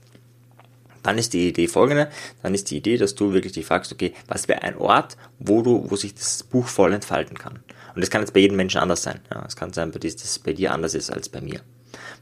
Dann 1.06 1.20
ist 1.20 1.34
die 1.34 1.50
Idee 1.50 1.68
folgende, 1.68 2.10
dann 2.42 2.56
ist 2.56 2.72
die 2.72 2.78
Idee, 2.78 2.98
dass 2.98 3.14
du 3.14 3.32
wirklich 3.32 3.54
dich 3.54 3.66
fragst, 3.66 3.92
okay, 3.92 4.14
was 4.28 4.48
wäre 4.48 4.64
ein 4.64 4.76
Ort, 4.78 5.18
wo 5.38 5.62
du, 5.62 5.86
wo 5.90 5.96
sich 5.96 6.16
das 6.16 6.42
Buch 6.42 6.68
voll 6.68 6.94
entfalten 6.94 7.38
kann. 7.38 7.60
Und 7.94 8.02
das 8.02 8.10
kann 8.10 8.22
jetzt 8.22 8.34
bei 8.34 8.40
jedem 8.40 8.58
Menschen 8.58 8.82
anders 8.82 9.04
sein. 9.04 9.22
Ja, 9.32 9.44
es 9.48 9.56
kann 9.56 9.72
sein, 9.72 9.92
dass 9.92 10.04
es 10.04 10.40
bei 10.40 10.54
dir 10.54 10.74
anders 10.74 10.96
ist 10.96 11.12
als 11.12 11.30
bei 11.30 11.42
mir. 11.42 11.62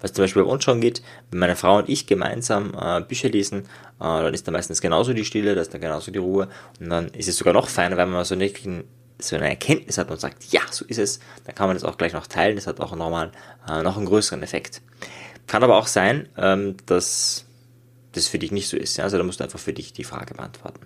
Was 0.01 0.11
zum 0.11 0.23
Beispiel 0.23 0.43
bei 0.43 0.49
uns 0.49 0.65
schon 0.65 0.81
geht, 0.81 1.01
wenn 1.31 1.39
meine 1.39 1.55
Frau 1.55 1.77
und 1.77 1.87
ich 1.87 2.07
gemeinsam 2.07 2.73
äh, 2.79 3.01
Bücher 3.01 3.29
lesen, 3.29 3.61
äh, 3.61 3.63
dann 3.99 4.33
ist 4.33 4.45
da 4.45 4.51
meistens 4.51 4.81
genauso 4.81 5.13
die 5.13 5.23
Stille, 5.23 5.55
da 5.55 5.61
ist 5.61 5.73
da 5.73 5.77
genauso 5.77 6.11
die 6.11 6.19
Ruhe 6.19 6.49
und 6.79 6.89
dann 6.89 7.07
ist 7.07 7.29
es 7.29 7.37
sogar 7.37 7.53
noch 7.53 7.69
feiner, 7.69 7.95
wenn 7.95 8.09
man 8.09 8.25
so, 8.25 8.35
eine, 8.35 8.51
so 9.19 9.35
eine 9.37 9.49
Erkenntnis 9.49 9.97
hat 9.97 10.11
und 10.11 10.19
sagt, 10.19 10.43
ja, 10.51 10.61
so 10.69 10.83
ist 10.85 10.99
es, 10.99 11.21
dann 11.45 11.55
kann 11.55 11.67
man 11.67 11.77
das 11.77 11.85
auch 11.85 11.97
gleich 11.97 12.11
noch 12.11 12.27
teilen, 12.27 12.55
das 12.57 12.67
hat 12.67 12.81
auch 12.81 12.93
nochmal 12.95 13.31
äh, 13.67 13.81
noch 13.81 13.95
einen 13.95 14.05
größeren 14.05 14.43
Effekt. 14.43 14.81
Kann 15.47 15.63
aber 15.63 15.77
auch 15.77 15.87
sein, 15.87 16.27
ähm, 16.37 16.75
dass 16.85 17.45
das 18.13 18.27
für 18.27 18.39
dich 18.39 18.51
nicht 18.51 18.69
so 18.69 18.77
ist. 18.77 18.97
Ja? 18.97 19.03
Also 19.03 19.17
da 19.17 19.23
musst 19.23 19.39
du 19.39 19.43
einfach 19.43 19.59
für 19.59 19.73
dich 19.73 19.93
die 19.93 20.03
Frage 20.03 20.33
beantworten. 20.33 20.85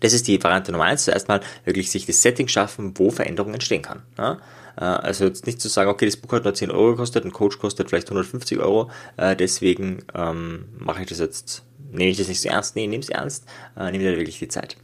Das 0.00 0.12
ist 0.12 0.28
die 0.28 0.42
Variante 0.42 0.70
Nummer 0.70 0.84
eins. 0.84 1.04
Zuerst 1.04 1.28
mal 1.28 1.40
wirklich 1.64 1.90
sich 1.90 2.06
das 2.06 2.22
Setting 2.22 2.46
schaffen, 2.46 2.96
wo 2.96 3.10
Veränderung 3.10 3.52
entstehen 3.54 3.82
kann. 3.82 4.02
Ja? 4.16 4.38
Äh, 4.78 4.84
also 4.84 5.24
jetzt 5.24 5.46
nicht 5.46 5.60
zu 5.60 5.68
sagen, 5.68 5.90
okay, 5.90 6.06
das 6.06 6.16
Buch 6.16 6.32
hat 6.32 6.44
nur 6.44 6.54
10 6.54 6.70
Euro 6.70 6.92
gekostet, 6.92 7.24
ein 7.24 7.32
Coach 7.32 7.58
kostet 7.58 7.88
vielleicht 7.88 8.06
150 8.06 8.58
Euro, 8.58 8.90
äh, 9.16 9.34
deswegen 9.34 10.04
ähm, 10.14 10.66
mache 10.78 11.02
ich 11.02 11.08
das 11.08 11.18
jetzt, 11.18 11.64
nehme 11.90 12.10
ich 12.10 12.16
das 12.16 12.28
nicht 12.28 12.40
so 12.40 12.48
ernst, 12.48 12.76
nee, 12.76 12.86
nehme 12.86 13.02
es 13.02 13.08
ernst, 13.08 13.46
äh, 13.76 13.90
nehme 13.90 14.04
dir 14.04 14.16
wirklich 14.16 14.38
die 14.38 14.48
Zeit. 14.48 14.76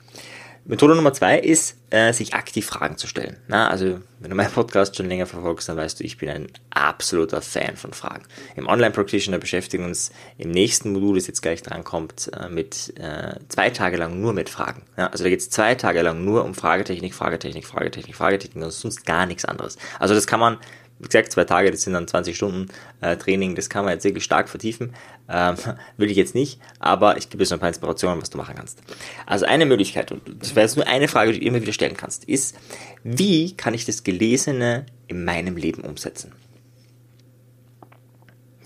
Methode 0.66 0.94
Nummer 0.94 1.12
zwei 1.12 1.38
ist, 1.38 1.76
äh, 1.90 2.12
sich 2.14 2.32
aktiv 2.32 2.64
Fragen 2.64 2.96
zu 2.96 3.06
stellen. 3.06 3.36
Na, 3.48 3.68
also, 3.68 4.00
wenn 4.18 4.30
du 4.30 4.36
meinen 4.36 4.50
Podcast 4.50 4.96
schon 4.96 5.08
länger 5.08 5.26
verfolgst, 5.26 5.68
dann 5.68 5.76
weißt 5.76 6.00
du, 6.00 6.04
ich 6.04 6.16
bin 6.16 6.30
ein 6.30 6.46
absoluter 6.70 7.42
Fan 7.42 7.76
von 7.76 7.92
Fragen. 7.92 8.24
Im 8.56 8.66
Online-Practitioner 8.66 9.38
beschäftigen 9.38 9.82
wir 9.82 9.88
uns 9.88 10.10
im 10.38 10.50
nächsten 10.50 10.92
Modul, 10.92 11.16
das 11.16 11.26
jetzt 11.26 11.42
gleich 11.42 11.62
drankommt, 11.62 12.30
äh, 12.32 12.48
mit 12.48 12.98
äh, 12.98 13.34
zwei 13.48 13.68
Tage 13.68 13.98
lang 13.98 14.20
nur 14.20 14.32
mit 14.32 14.48
Fragen. 14.48 14.82
Ja, 14.96 15.08
also 15.08 15.22
da 15.24 15.30
geht 15.30 15.40
es 15.40 15.50
zwei 15.50 15.74
Tage 15.74 16.00
lang 16.00 16.24
nur 16.24 16.44
um 16.44 16.54
Fragetechnik, 16.54 17.14
Fragetechnik, 17.14 17.66
Fragetechnik, 17.66 18.16
Fragetechnik 18.16 18.64
und 18.64 18.70
sonst 18.70 19.04
gar 19.04 19.26
nichts 19.26 19.44
anderes. 19.44 19.76
Also 19.98 20.14
das 20.14 20.26
kann 20.26 20.40
man 20.40 20.56
wie 20.98 21.08
gesagt, 21.08 21.32
zwei 21.32 21.44
Tage, 21.44 21.70
das 21.70 21.82
sind 21.82 21.92
dann 21.92 22.06
20 22.06 22.36
Stunden 22.36 22.68
äh, 23.00 23.16
Training, 23.16 23.54
das 23.54 23.68
kann 23.68 23.84
man 23.84 23.94
jetzt 23.94 24.04
wirklich 24.04 24.24
stark 24.24 24.48
vertiefen. 24.48 24.94
Ähm, 25.28 25.56
will 25.96 26.10
ich 26.10 26.16
jetzt 26.16 26.34
nicht, 26.34 26.60
aber 26.78 27.16
ich 27.16 27.28
gebe 27.28 27.38
dir 27.38 27.46
so 27.46 27.54
ein 27.54 27.60
paar 27.60 27.68
Inspirationen, 27.68 28.20
was 28.22 28.30
du 28.30 28.38
machen 28.38 28.54
kannst. 28.56 28.80
Also 29.26 29.46
eine 29.46 29.66
Möglichkeit, 29.66 30.12
und 30.12 30.22
das 30.40 30.54
wäre 30.54 30.66
jetzt 30.66 30.76
nur 30.76 30.86
eine 30.86 31.08
Frage, 31.08 31.32
die 31.32 31.40
du 31.40 31.46
immer 31.46 31.60
wieder 31.60 31.72
stellen 31.72 31.96
kannst, 31.96 32.24
ist, 32.24 32.56
wie 33.02 33.56
kann 33.56 33.74
ich 33.74 33.84
das 33.84 34.04
Gelesene 34.04 34.86
in 35.08 35.24
meinem 35.24 35.56
Leben 35.56 35.82
umsetzen? 35.82 36.32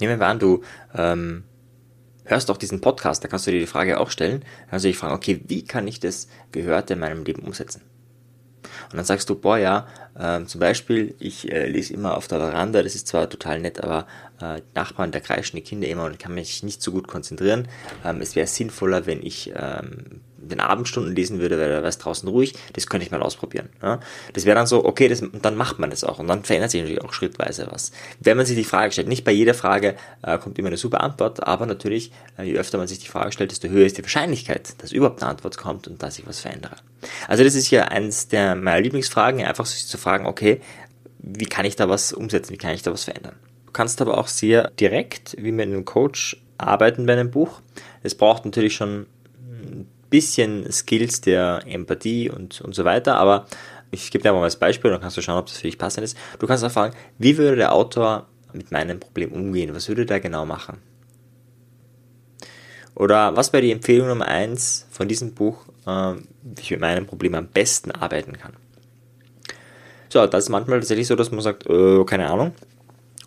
Nehmen 0.01 0.21
wir 0.21 0.27
an, 0.27 0.39
du 0.39 0.63
ähm, 0.95 1.45
hörst 2.25 2.51
auch 2.51 2.57
diesen 2.57 2.81
Podcast, 2.81 3.25
da 3.25 3.29
kannst 3.29 3.47
du 3.47 3.51
dir 3.51 3.61
die 3.61 3.67
Frage 3.67 3.99
auch 3.99 4.11
stellen. 4.11 4.45
Also 4.71 4.87
ich 4.89 4.97
frage, 4.97 5.15
okay, 5.15 5.41
wie 5.47 5.65
kann 5.65 5.89
ich 5.89 5.99
das 5.99 6.29
Gehörte 6.53 6.93
in 6.93 7.01
meinem 7.01 7.25
Leben 7.25 7.43
umsetzen? 7.43 7.83
Und 8.91 8.97
dann 8.97 9.05
sagst 9.05 9.29
du, 9.31 9.35
boah 9.35 9.59
ja, 9.59 9.87
äh, 10.19 10.45
zum 10.45 10.61
Beispiel, 10.61 11.15
ich 11.19 11.51
äh, 11.51 11.69
lese 11.69 11.95
immer 11.95 12.17
auf 12.17 12.29
der 12.29 12.39
Veranda, 12.39 12.83
das 12.83 12.95
ist 12.95 13.07
zwar 13.07 13.29
total 13.29 13.61
nett, 13.61 13.83
aber 13.83 14.07
äh, 14.41 14.61
Nachbarn, 14.75 15.11
da 15.11 15.21
kreischen 15.21 15.57
die 15.57 15.63
Kinder 15.63 15.89
immer 15.89 16.05
und 16.05 16.19
kann 16.19 16.35
mich 16.35 16.63
nicht 16.63 16.83
so 16.83 16.93
gut 16.93 17.09
konzentrieren. 17.09 17.69
Ähm, 18.05 18.21
es 18.21 18.37
wäre 18.37 18.47
sinnvoller, 18.47 19.07
wenn 19.07 19.23
ich 19.23 19.53
ähm, 19.55 20.21
den 20.49 20.61
Abendstunden 20.61 21.15
lesen 21.15 21.41
würde, 21.41 21.59
wäre 21.59 21.87
es 21.87 21.99
draußen 21.99 22.29
ruhig. 22.29 22.55
Das 22.73 22.87
könnte 22.87 23.05
ich 23.05 23.11
mal 23.11 23.23
ausprobieren. 23.23 23.69
Ja? 23.83 24.01
Das 24.33 24.45
wäre 24.45 24.57
dann 24.57 24.67
so, 24.67 24.85
okay, 24.85 25.09
das, 25.09 25.23
dann 25.43 25.57
macht 25.57 25.79
man 25.79 25.91
das 25.91 26.05
auch. 26.05 26.19
Und 26.19 26.29
dann 26.29 26.45
verändert 26.45 26.71
sich 26.71 26.81
natürlich 26.81 27.03
auch 27.03 27.13
schrittweise 27.13 27.69
was. 27.71 27.93
Wenn 28.21 28.37
man 28.37 28.47
sich 28.47 28.57
die 28.57 28.65
Frage 28.65 28.93
stellt, 28.93 29.09
nicht 29.09 29.25
bei 29.25 29.33
jeder 29.33 29.55
Frage 29.55 29.97
äh, 30.23 30.39
kommt 30.39 30.59
immer 30.59 30.69
eine 30.69 30.77
super 30.77 31.01
Antwort, 31.03 31.47
aber 31.47 31.67
natürlich, 31.67 32.13
äh, 32.39 32.45
je 32.45 32.59
öfter 32.59 32.79
man 32.79 32.89
sich 32.89 32.99
die 32.99 33.09
Frage 33.09 33.33
stellt, 33.33 33.51
desto 33.51 33.69
höher 33.69 33.87
ist 33.87 33.99
die 33.99 34.03
Wahrscheinlichkeit, 34.03 34.83
dass 34.83 34.93
überhaupt 34.93 35.23
eine 35.23 35.31
Antwort 35.31 35.59
kommt 35.59 35.89
und 35.89 36.03
dass 36.03 36.19
ich 36.19 36.27
was 36.27 36.41
verändere. 36.41 36.77
Also 37.27 37.45
das 37.45 37.55
ist 37.55 37.67
hier 37.67 37.91
eines 37.91 38.29
der 38.29 38.55
meiner 38.57 38.81
Lieblingsfragen, 38.81 39.45
einfach 39.45 39.67
sich 39.67 39.87
zu 39.87 39.99
fragen, 39.99 40.27
okay, 40.27 40.61
wie 41.19 41.47
kann 41.47 41.65
ich 41.65 41.77
da 41.77 41.89
was 41.89 42.13
umsetzen, 42.13 42.53
wie 42.53 42.59
kann 42.59 42.73
ich 42.73 42.83
da 42.83 42.93
was 42.93 43.05
verändern? 43.05 43.35
Du 43.67 43.73
kannst 43.73 44.01
aber 44.01 44.19
auch 44.19 44.29
sehr 44.29 44.71
direkt, 44.71 45.37
wie 45.39 45.53
mit 45.53 45.67
einem 45.67 45.85
Coach, 45.85 46.43
arbeiten 46.59 47.07
bei 47.07 47.13
einem 47.13 47.31
Buch. 47.31 47.61
Es 48.03 48.15
braucht 48.15 48.45
natürlich 48.45 48.75
schon 48.75 49.07
bisschen 50.11 50.71
Skills 50.73 51.21
der 51.21 51.63
Empathie 51.67 52.31
und, 52.31 52.61
und 52.61 52.75
so 52.75 52.85
weiter, 52.85 53.17
aber 53.17 53.47
ich 53.91 54.11
gebe 54.11 54.23
dir 54.23 54.33
mal 54.33 54.43
als 54.43 54.57
Beispiel, 54.57 54.91
dann 54.91 55.01
kannst 55.01 55.17
du 55.17 55.23
schauen, 55.23 55.39
ob 55.39 55.47
das 55.47 55.59
für 55.59 55.67
dich 55.67 55.79
passend 55.79 56.05
ist. 56.05 56.17
Du 56.39 56.47
kannst 56.47 56.65
auch 56.65 56.71
fragen, 56.71 56.95
wie 57.19 57.39
würde 57.39 57.57
der 57.57 57.73
Autor 57.73 58.27
mit 58.53 58.71
meinem 58.71 59.01
Problem 59.01 59.33
umgehen? 59.33 59.75
Was 59.75 59.89
würde 59.89 60.07
der 60.07 60.21
genau 60.21 60.45
machen? 60.45 60.79
Oder 62.95 63.37
was 63.37 63.53
wäre 63.53 63.63
die 63.63 63.71
Empfehlung 63.71 64.09
Nummer 64.09 64.27
1 64.27 64.89
von 64.91 65.07
diesem 65.09 65.33
Buch, 65.33 65.67
äh, 65.87 66.15
wie 66.43 66.61
ich 66.61 66.71
mit 66.73 66.81
meinem 66.81 67.07
Problem 67.07 67.35
am 67.35 67.47
besten 67.47 67.93
arbeiten 67.93 68.33
kann? 68.33 68.55
So, 70.09 70.27
das 70.27 70.45
ist 70.45 70.51
manchmal 70.51 70.81
tatsächlich 70.81 71.07
so, 71.07 71.15
dass 71.15 71.31
man 71.31 71.41
sagt, 71.41 71.67
äh, 71.69 72.05
keine 72.05 72.29
Ahnung, 72.29 72.53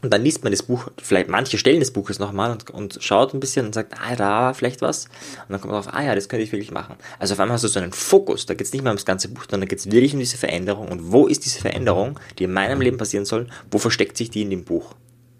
und 0.01 0.12
dann 0.12 0.24
liest 0.24 0.43
man 0.43 0.51
das 0.51 0.63
Buch, 0.63 0.88
vielleicht 1.01 1.29
manche 1.29 1.58
Stellen 1.58 1.79
des 1.79 1.91
Buches 1.91 2.17
nochmal 2.17 2.51
und, 2.51 2.70
und 2.72 2.98
schaut 3.01 3.34
ein 3.34 3.39
bisschen 3.39 3.67
und 3.67 3.74
sagt, 3.74 3.93
ah, 4.00 4.15
da 4.15 4.29
war 4.29 4.53
vielleicht 4.53 4.81
was. 4.81 5.05
Und 5.05 5.50
dann 5.50 5.62
kommt 5.62 5.74
man 5.74 5.81
drauf, 5.81 5.93
ah 5.93 6.03
ja, 6.03 6.15
das 6.15 6.27
könnte 6.27 6.43
ich 6.43 6.51
wirklich 6.51 6.72
machen. 6.72 6.96
Also 7.20 7.34
auf 7.34 7.39
einmal 7.39 7.53
hast 7.53 7.63
du 7.63 7.67
so 7.67 7.79
einen 7.79 7.93
Fokus, 7.93 8.46
da 8.46 8.55
geht 8.55 8.65
es 8.65 8.74
nicht 8.74 8.81
mehr 8.81 8.91
ums 8.91 9.05
ganze 9.05 9.27
Buch, 9.27 9.43
sondern 9.43 9.62
da 9.62 9.65
geht 9.67 9.79
es 9.79 9.91
wirklich 9.91 10.13
um 10.13 10.20
diese 10.20 10.38
Veränderung. 10.38 10.88
Und 10.88 11.12
wo 11.12 11.27
ist 11.27 11.46
diese 11.46 11.60
Veränderung, 11.60 12.20
die 12.39 12.46
in 12.46 12.53
meinem 12.53 12.81
Leben 12.81 12.98
passieren 12.98 13.25
soll? 13.25 13.48
Wo 13.70 13.77
versteckt 13.77 14.17
sich 14.17 14.31
die 14.31 14.41
in 14.41 14.50
dem 14.50 14.63
Buch? 14.63 14.96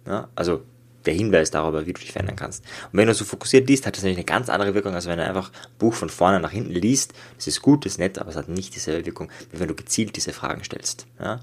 Ja, 0.06 0.30
also 0.36 0.62
der 1.06 1.14
Hinweis 1.14 1.52
darüber, 1.52 1.86
wie 1.86 1.94
du 1.94 2.02
dich 2.02 2.12
verändern 2.12 2.36
kannst. 2.36 2.64
Und 2.92 2.98
wenn 2.98 3.08
du 3.08 3.14
so 3.14 3.26
fokussiert 3.26 3.68
liest, 3.68 3.86
hat 3.86 3.96
das 3.96 4.04
natürlich 4.04 4.18
eine 4.18 4.26
ganz 4.26 4.50
andere 4.50 4.74
Wirkung, 4.74 4.94
als 4.94 5.08
wenn 5.08 5.18
du 5.18 5.26
einfach 5.26 5.50
ein 5.50 5.78
Buch 5.80 5.94
von 5.94 6.10
vorne 6.10 6.40
nach 6.40 6.52
hinten 6.52 6.74
liest. 6.74 7.14
Das 7.38 7.48
ist 7.48 7.62
gut, 7.62 7.86
das 7.86 7.94
ist 7.94 7.98
nett, 7.98 8.20
aber 8.20 8.30
es 8.30 8.36
hat 8.36 8.50
nicht 8.50 8.76
dieselbe 8.76 9.06
Wirkung, 9.06 9.32
wie 9.52 9.60
wenn 9.60 9.68
du 9.68 9.76
gezielt 9.76 10.16
diese 10.16 10.34
Fragen 10.34 10.64
stellst. 10.64 11.08
Ja? 11.20 11.40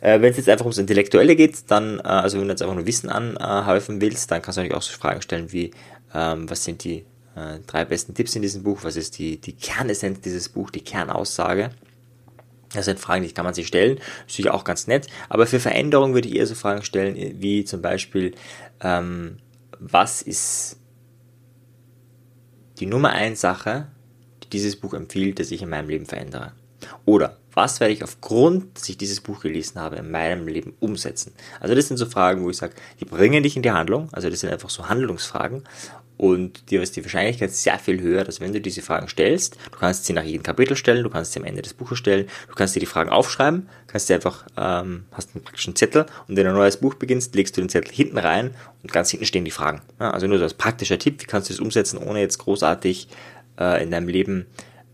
Äh, 0.00 0.20
wenn 0.20 0.30
es 0.30 0.36
jetzt 0.36 0.48
einfach 0.48 0.64
ums 0.64 0.78
Intellektuelle 0.78 1.36
geht, 1.36 1.70
dann, 1.70 1.98
äh, 1.98 2.02
also 2.02 2.38
wenn 2.38 2.46
du 2.46 2.52
jetzt 2.52 2.62
einfach 2.62 2.74
nur 2.74 2.86
Wissen 2.86 3.08
anhäufen 3.08 4.00
willst, 4.00 4.30
dann 4.30 4.42
kannst 4.42 4.56
du 4.56 4.62
natürlich 4.62 4.76
auch 4.76 4.82
so 4.82 4.96
Fragen 4.96 5.22
stellen 5.22 5.52
wie, 5.52 5.70
ähm, 6.14 6.48
was 6.50 6.64
sind 6.64 6.84
die 6.84 7.04
äh, 7.36 7.60
drei 7.66 7.84
besten 7.84 8.14
Tipps 8.14 8.34
in 8.34 8.42
diesem 8.42 8.62
Buch, 8.62 8.80
was 8.82 8.96
ist 8.96 9.18
die, 9.18 9.40
die 9.40 9.52
Kernessenz 9.52 10.20
dieses 10.20 10.48
Buch, 10.48 10.70
die 10.70 10.82
Kernaussage. 10.82 11.70
Das 12.72 12.84
sind 12.84 13.00
Fragen, 13.00 13.24
die 13.24 13.32
kann 13.32 13.44
man 13.44 13.54
sich 13.54 13.66
stellen. 13.66 13.98
Ist 14.26 14.36
sicher 14.36 14.54
auch 14.54 14.62
ganz 14.62 14.86
nett. 14.86 15.08
Aber 15.28 15.46
für 15.46 15.58
Veränderungen 15.58 16.14
würde 16.14 16.28
ich 16.28 16.36
eher 16.36 16.46
so 16.46 16.54
Fragen 16.54 16.84
stellen, 16.84 17.40
wie 17.40 17.64
zum 17.64 17.82
Beispiel, 17.82 18.32
ähm, 18.80 19.38
was 19.78 20.22
ist 20.22 20.78
die 22.78 22.86
Nummer 22.86 23.10
1 23.10 23.40
Sache, 23.40 23.88
die 24.42 24.50
dieses 24.50 24.76
Buch 24.76 24.94
empfiehlt, 24.94 25.38
dass 25.38 25.50
ich 25.50 25.62
in 25.62 25.70
meinem 25.70 25.88
Leben 25.88 26.06
verändere? 26.06 26.52
Oder 27.04 27.39
was 27.54 27.80
werde 27.80 27.92
ich 27.92 28.04
aufgrund, 28.04 28.76
dass 28.76 28.88
ich 28.88 28.96
dieses 28.96 29.20
Buch 29.20 29.40
gelesen 29.40 29.80
habe, 29.80 29.96
in 29.96 30.10
meinem 30.10 30.46
Leben 30.46 30.74
umsetzen? 30.80 31.32
Also 31.58 31.74
das 31.74 31.88
sind 31.88 31.96
so 31.96 32.06
Fragen, 32.06 32.42
wo 32.42 32.50
ich 32.50 32.56
sage, 32.56 32.74
die 33.00 33.04
bringen 33.04 33.42
dich 33.42 33.56
in 33.56 33.62
die 33.62 33.70
Handlung. 33.70 34.08
Also 34.12 34.30
das 34.30 34.40
sind 34.40 34.50
einfach 34.50 34.70
so 34.70 34.88
Handlungsfragen. 34.88 35.64
Und 36.20 36.70
dir 36.70 36.82
ist 36.82 36.96
die 36.96 37.02
Wahrscheinlichkeit 37.02 37.50
sehr 37.50 37.78
viel 37.78 38.02
höher, 38.02 38.24
dass 38.24 38.40
wenn 38.40 38.52
du 38.52 38.60
diese 38.60 38.82
Fragen 38.82 39.08
stellst, 39.08 39.56
du 39.72 39.78
kannst 39.78 40.04
sie 40.04 40.12
nach 40.12 40.22
jedem 40.22 40.42
Kapitel 40.42 40.76
stellen, 40.76 41.02
du 41.02 41.08
kannst 41.08 41.32
sie 41.32 41.38
am 41.38 41.46
Ende 41.46 41.62
des 41.62 41.72
Buches 41.72 41.96
stellen, 41.96 42.28
du 42.46 42.54
kannst 42.54 42.76
dir 42.76 42.80
die 42.80 42.84
Fragen 42.84 43.08
aufschreiben, 43.08 43.70
kannst 43.86 44.10
dir 44.10 44.16
einfach, 44.16 44.44
ähm, 44.58 45.04
hast 45.12 45.34
einen 45.34 45.42
praktischen 45.42 45.76
Zettel 45.76 46.04
und 46.28 46.36
wenn 46.36 46.44
du 46.44 46.50
ein 46.50 46.56
neues 46.56 46.76
Buch 46.76 46.92
beginnst, 46.92 47.34
legst 47.36 47.56
du 47.56 47.62
den 47.62 47.70
Zettel 47.70 47.94
hinten 47.94 48.18
rein 48.18 48.54
und 48.82 48.92
ganz 48.92 49.10
hinten 49.10 49.24
stehen 49.24 49.46
die 49.46 49.50
Fragen. 49.50 49.80
Ja, 49.98 50.10
also 50.10 50.26
nur 50.26 50.36
so 50.36 50.44
als 50.44 50.52
praktischer 50.52 50.98
Tipp, 50.98 51.22
wie 51.22 51.26
kannst 51.26 51.48
du 51.48 51.54
das 51.54 51.60
umsetzen, 51.60 51.96
ohne 51.96 52.20
jetzt 52.20 52.36
großartig 52.36 53.08
äh, 53.58 53.82
in 53.82 53.90
deinem 53.90 54.08
Leben 54.08 54.44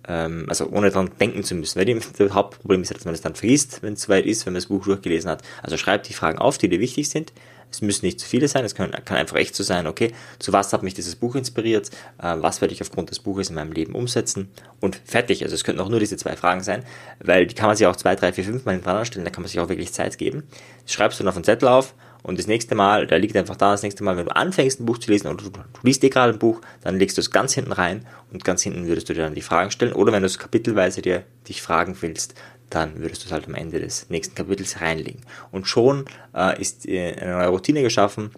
ähm, 0.09 0.47
also 0.49 0.69
ohne 0.71 0.91
daran 0.91 1.11
denken 1.21 1.45
zu 1.45 1.55
müssen. 1.55 1.79
Weil 1.79 1.87
das 1.95 2.33
Hauptproblem 2.33 2.83
ist, 2.83 2.95
dass 2.95 3.05
man 3.05 3.15
das 3.15 3.21
dann 3.21 3.35
vergisst, 3.35 3.83
wenn 3.83 3.95
es 3.95 4.03
soweit 4.03 4.27
ist, 4.27 4.47
wenn 4.47 4.53
man 4.53 4.61
das 4.61 4.67
Buch 4.67 4.85
durchgelesen 4.85 5.31
hat. 5.31 5.43
Also 5.63 5.77
schreib 5.77 6.05
die 6.05 6.15
Fragen 6.15 6.39
auf, 6.39 6.59
die 6.59 6.69
dir 6.69 6.81
wichtig 6.81 7.09
sind. 7.09 7.33
Es 7.71 7.83
müssen 7.83 8.07
nicht 8.07 8.21
zu 8.21 8.27
viele 8.27 8.49
sein, 8.49 8.65
es 8.65 8.75
kann, 8.75 8.93
kann 9.05 9.17
einfach 9.17 9.37
echt 9.37 9.55
so 9.55 9.65
sein, 9.65 9.87
okay, 9.87 10.13
zu 10.39 10.53
was 10.53 10.73
hat 10.73 10.83
mich 10.83 10.95
dieses 10.95 11.17
Buch 11.17 11.35
inspiriert, 11.35 11.91
äh, 12.23 12.37
was 12.39 12.61
werde 12.61 12.73
ich 12.73 12.81
aufgrund 12.81 13.11
des 13.11 13.19
Buches 13.19 13.49
in 13.49 13.57
meinem 13.57 13.73
Leben 13.73 13.95
umsetzen 13.95 14.49
und 14.81 15.01
fertig. 15.05 15.43
Also 15.43 15.57
es 15.57 15.65
könnten 15.65 15.81
auch 15.81 15.89
nur 15.89 16.01
diese 16.01 16.17
zwei 16.17 16.37
Fragen 16.37 16.63
sein, 16.63 16.85
weil 17.19 17.47
die 17.47 17.55
kann 17.55 17.67
man 17.67 17.77
sich 17.77 17.87
auch 17.87 17.97
zwei, 17.97 18.15
drei, 18.15 18.33
vier, 18.33 18.45
fünf 18.45 18.65
Mal 18.65 18.73
hintereinander 18.73 19.05
stellen, 19.05 19.25
da 19.25 19.31
kann 19.31 19.43
man 19.43 19.49
sich 19.49 19.59
auch 19.61 19.69
wirklich 19.69 19.93
Zeit 19.93 20.17
geben. 20.17 20.45
Das 20.85 20.93
schreibst 20.93 21.19
du 21.19 21.25
dann 21.25 21.31
auf 21.31 21.37
einen 21.37 21.45
Zettel 21.45 21.69
auf, 21.69 21.95
und 22.23 22.39
das 22.39 22.47
nächste 22.47 22.75
Mal, 22.75 23.07
da 23.07 23.17
liegt 23.17 23.37
einfach 23.37 23.57
da, 23.57 23.73
das 23.73 23.83
nächste 23.83 24.03
Mal, 24.05 24.17
wenn 24.17 24.27
du 24.27 24.35
anfängst, 24.35 24.81
ein 24.81 24.87
Buch 24.87 24.99
zu 24.99 25.11
lesen 25.11 25.29
oder 25.29 25.45
du, 25.45 25.51
du 25.51 25.61
liest 25.83 26.03
dir 26.03 26.11
gerade 26.11 26.33
ein 26.33 26.39
Buch, 26.39 26.61
dann 26.83 26.99
legst 26.99 27.17
du 27.17 27.21
es 27.21 27.31
ganz 27.31 27.55
hinten 27.55 27.73
rein 27.73 28.07
und 28.33 28.45
ganz 28.45 28.63
hinten 28.63 28.87
würdest 28.87 29.09
du 29.09 29.15
dir 29.15 29.23
dann 29.23 29.35
die 29.35 29.43
Fragen 29.43 29.71
stellen. 29.71 29.93
Oder 29.93 30.13
wenn 30.13 30.23
du 30.23 30.27
es 30.27 30.39
kapitelweise 30.39 31.03
dir 31.03 31.25
dich 31.49 31.63
fragen 31.63 31.97
willst, 32.01 32.35
dann 32.71 32.99
würdest 32.99 33.23
du 33.23 33.27
es 33.27 33.33
halt 33.33 33.47
am 33.47 33.55
Ende 33.55 33.81
des 33.81 34.11
nächsten 34.11 34.35
Kapitels 34.35 34.81
reinlegen. 34.81 35.21
Und 35.53 35.69
schon 35.69 36.07
äh, 36.35 36.61
ist 36.61 36.89
äh, 36.89 37.15
eine 37.15 37.33
neue 37.33 37.49
Routine 37.49 37.83
geschaffen. 37.83 38.31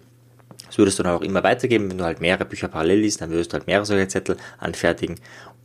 Das 0.67 0.77
würdest 0.77 0.99
du 0.99 1.03
dann 1.03 1.15
auch 1.15 1.21
immer 1.21 1.43
weitergeben. 1.43 1.89
Wenn 1.89 1.97
du 1.97 2.03
halt 2.03 2.21
mehrere 2.21 2.45
Bücher 2.45 2.67
parallel 2.67 2.99
liest, 2.99 3.21
dann 3.21 3.31
würdest 3.31 3.51
du 3.51 3.57
halt 3.57 3.65
mehrere 3.65 3.85
solche 3.85 4.07
Zettel 4.07 4.37
anfertigen. 4.59 5.15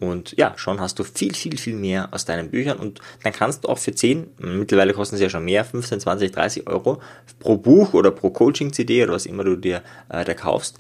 Und 0.01 0.37
ja, 0.37 0.55
schon 0.57 0.81
hast 0.81 0.99
du 0.99 1.05
viel, 1.05 1.35
viel, 1.35 1.57
viel 1.57 1.77
mehr 1.77 2.09
aus 2.13 2.25
deinen 2.25 2.51
Büchern 2.51 2.79
und 2.79 3.01
dann 3.23 3.33
kannst 3.33 3.65
du 3.65 3.69
auch 3.69 3.79
für 3.79 3.95
10, 3.95 4.27
mittlerweile 4.39 4.93
kosten 4.93 5.17
sie 5.17 5.23
ja 5.23 5.31
schon 5.31 5.45
mehr, 5.45 5.65
15, 5.65 6.01
20, 6.01 6.33
30 6.33 6.67
Euro 6.67 7.01
pro 7.39 7.57
Buch 7.57 7.95
oder 7.95 8.11
pro 8.11 8.31
Coaching-CD 8.31 9.05
oder 9.05 9.15
was 9.15 9.27
immer 9.27 9.45
du 9.45 9.57
dir 9.57 9.83
äh, 10.09 10.25
da 10.25 10.35
kaufst, 10.35 10.79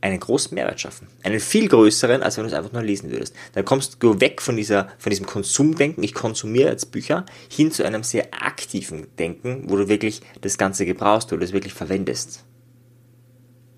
einen 0.00 0.20
großen 0.20 0.54
Mehrwert 0.54 0.80
schaffen. 0.80 1.08
Einen 1.22 1.40
viel 1.40 1.68
größeren, 1.68 2.22
als 2.22 2.36
wenn 2.36 2.44
du 2.44 2.50
es 2.50 2.56
einfach 2.56 2.72
nur 2.72 2.82
lesen 2.82 3.10
würdest. 3.10 3.34
Dann 3.54 3.64
kommst 3.64 3.96
du 4.00 4.20
weg 4.20 4.40
von, 4.40 4.56
dieser, 4.56 4.88
von 4.98 5.10
diesem 5.10 5.26
Konsumdenken, 5.26 6.04
ich 6.04 6.14
konsumiere 6.14 6.70
jetzt 6.70 6.92
Bücher, 6.92 7.26
hin 7.50 7.72
zu 7.72 7.84
einem 7.84 8.02
sehr 8.02 8.28
aktiven 8.32 9.06
Denken, 9.18 9.64
wo 9.66 9.76
du 9.76 9.88
wirklich 9.88 10.22
das 10.40 10.58
Ganze 10.58 10.86
gebrauchst, 10.86 11.32
wo 11.32 11.36
du 11.36 11.44
es 11.44 11.52
wirklich 11.52 11.74
verwendest. 11.74 12.44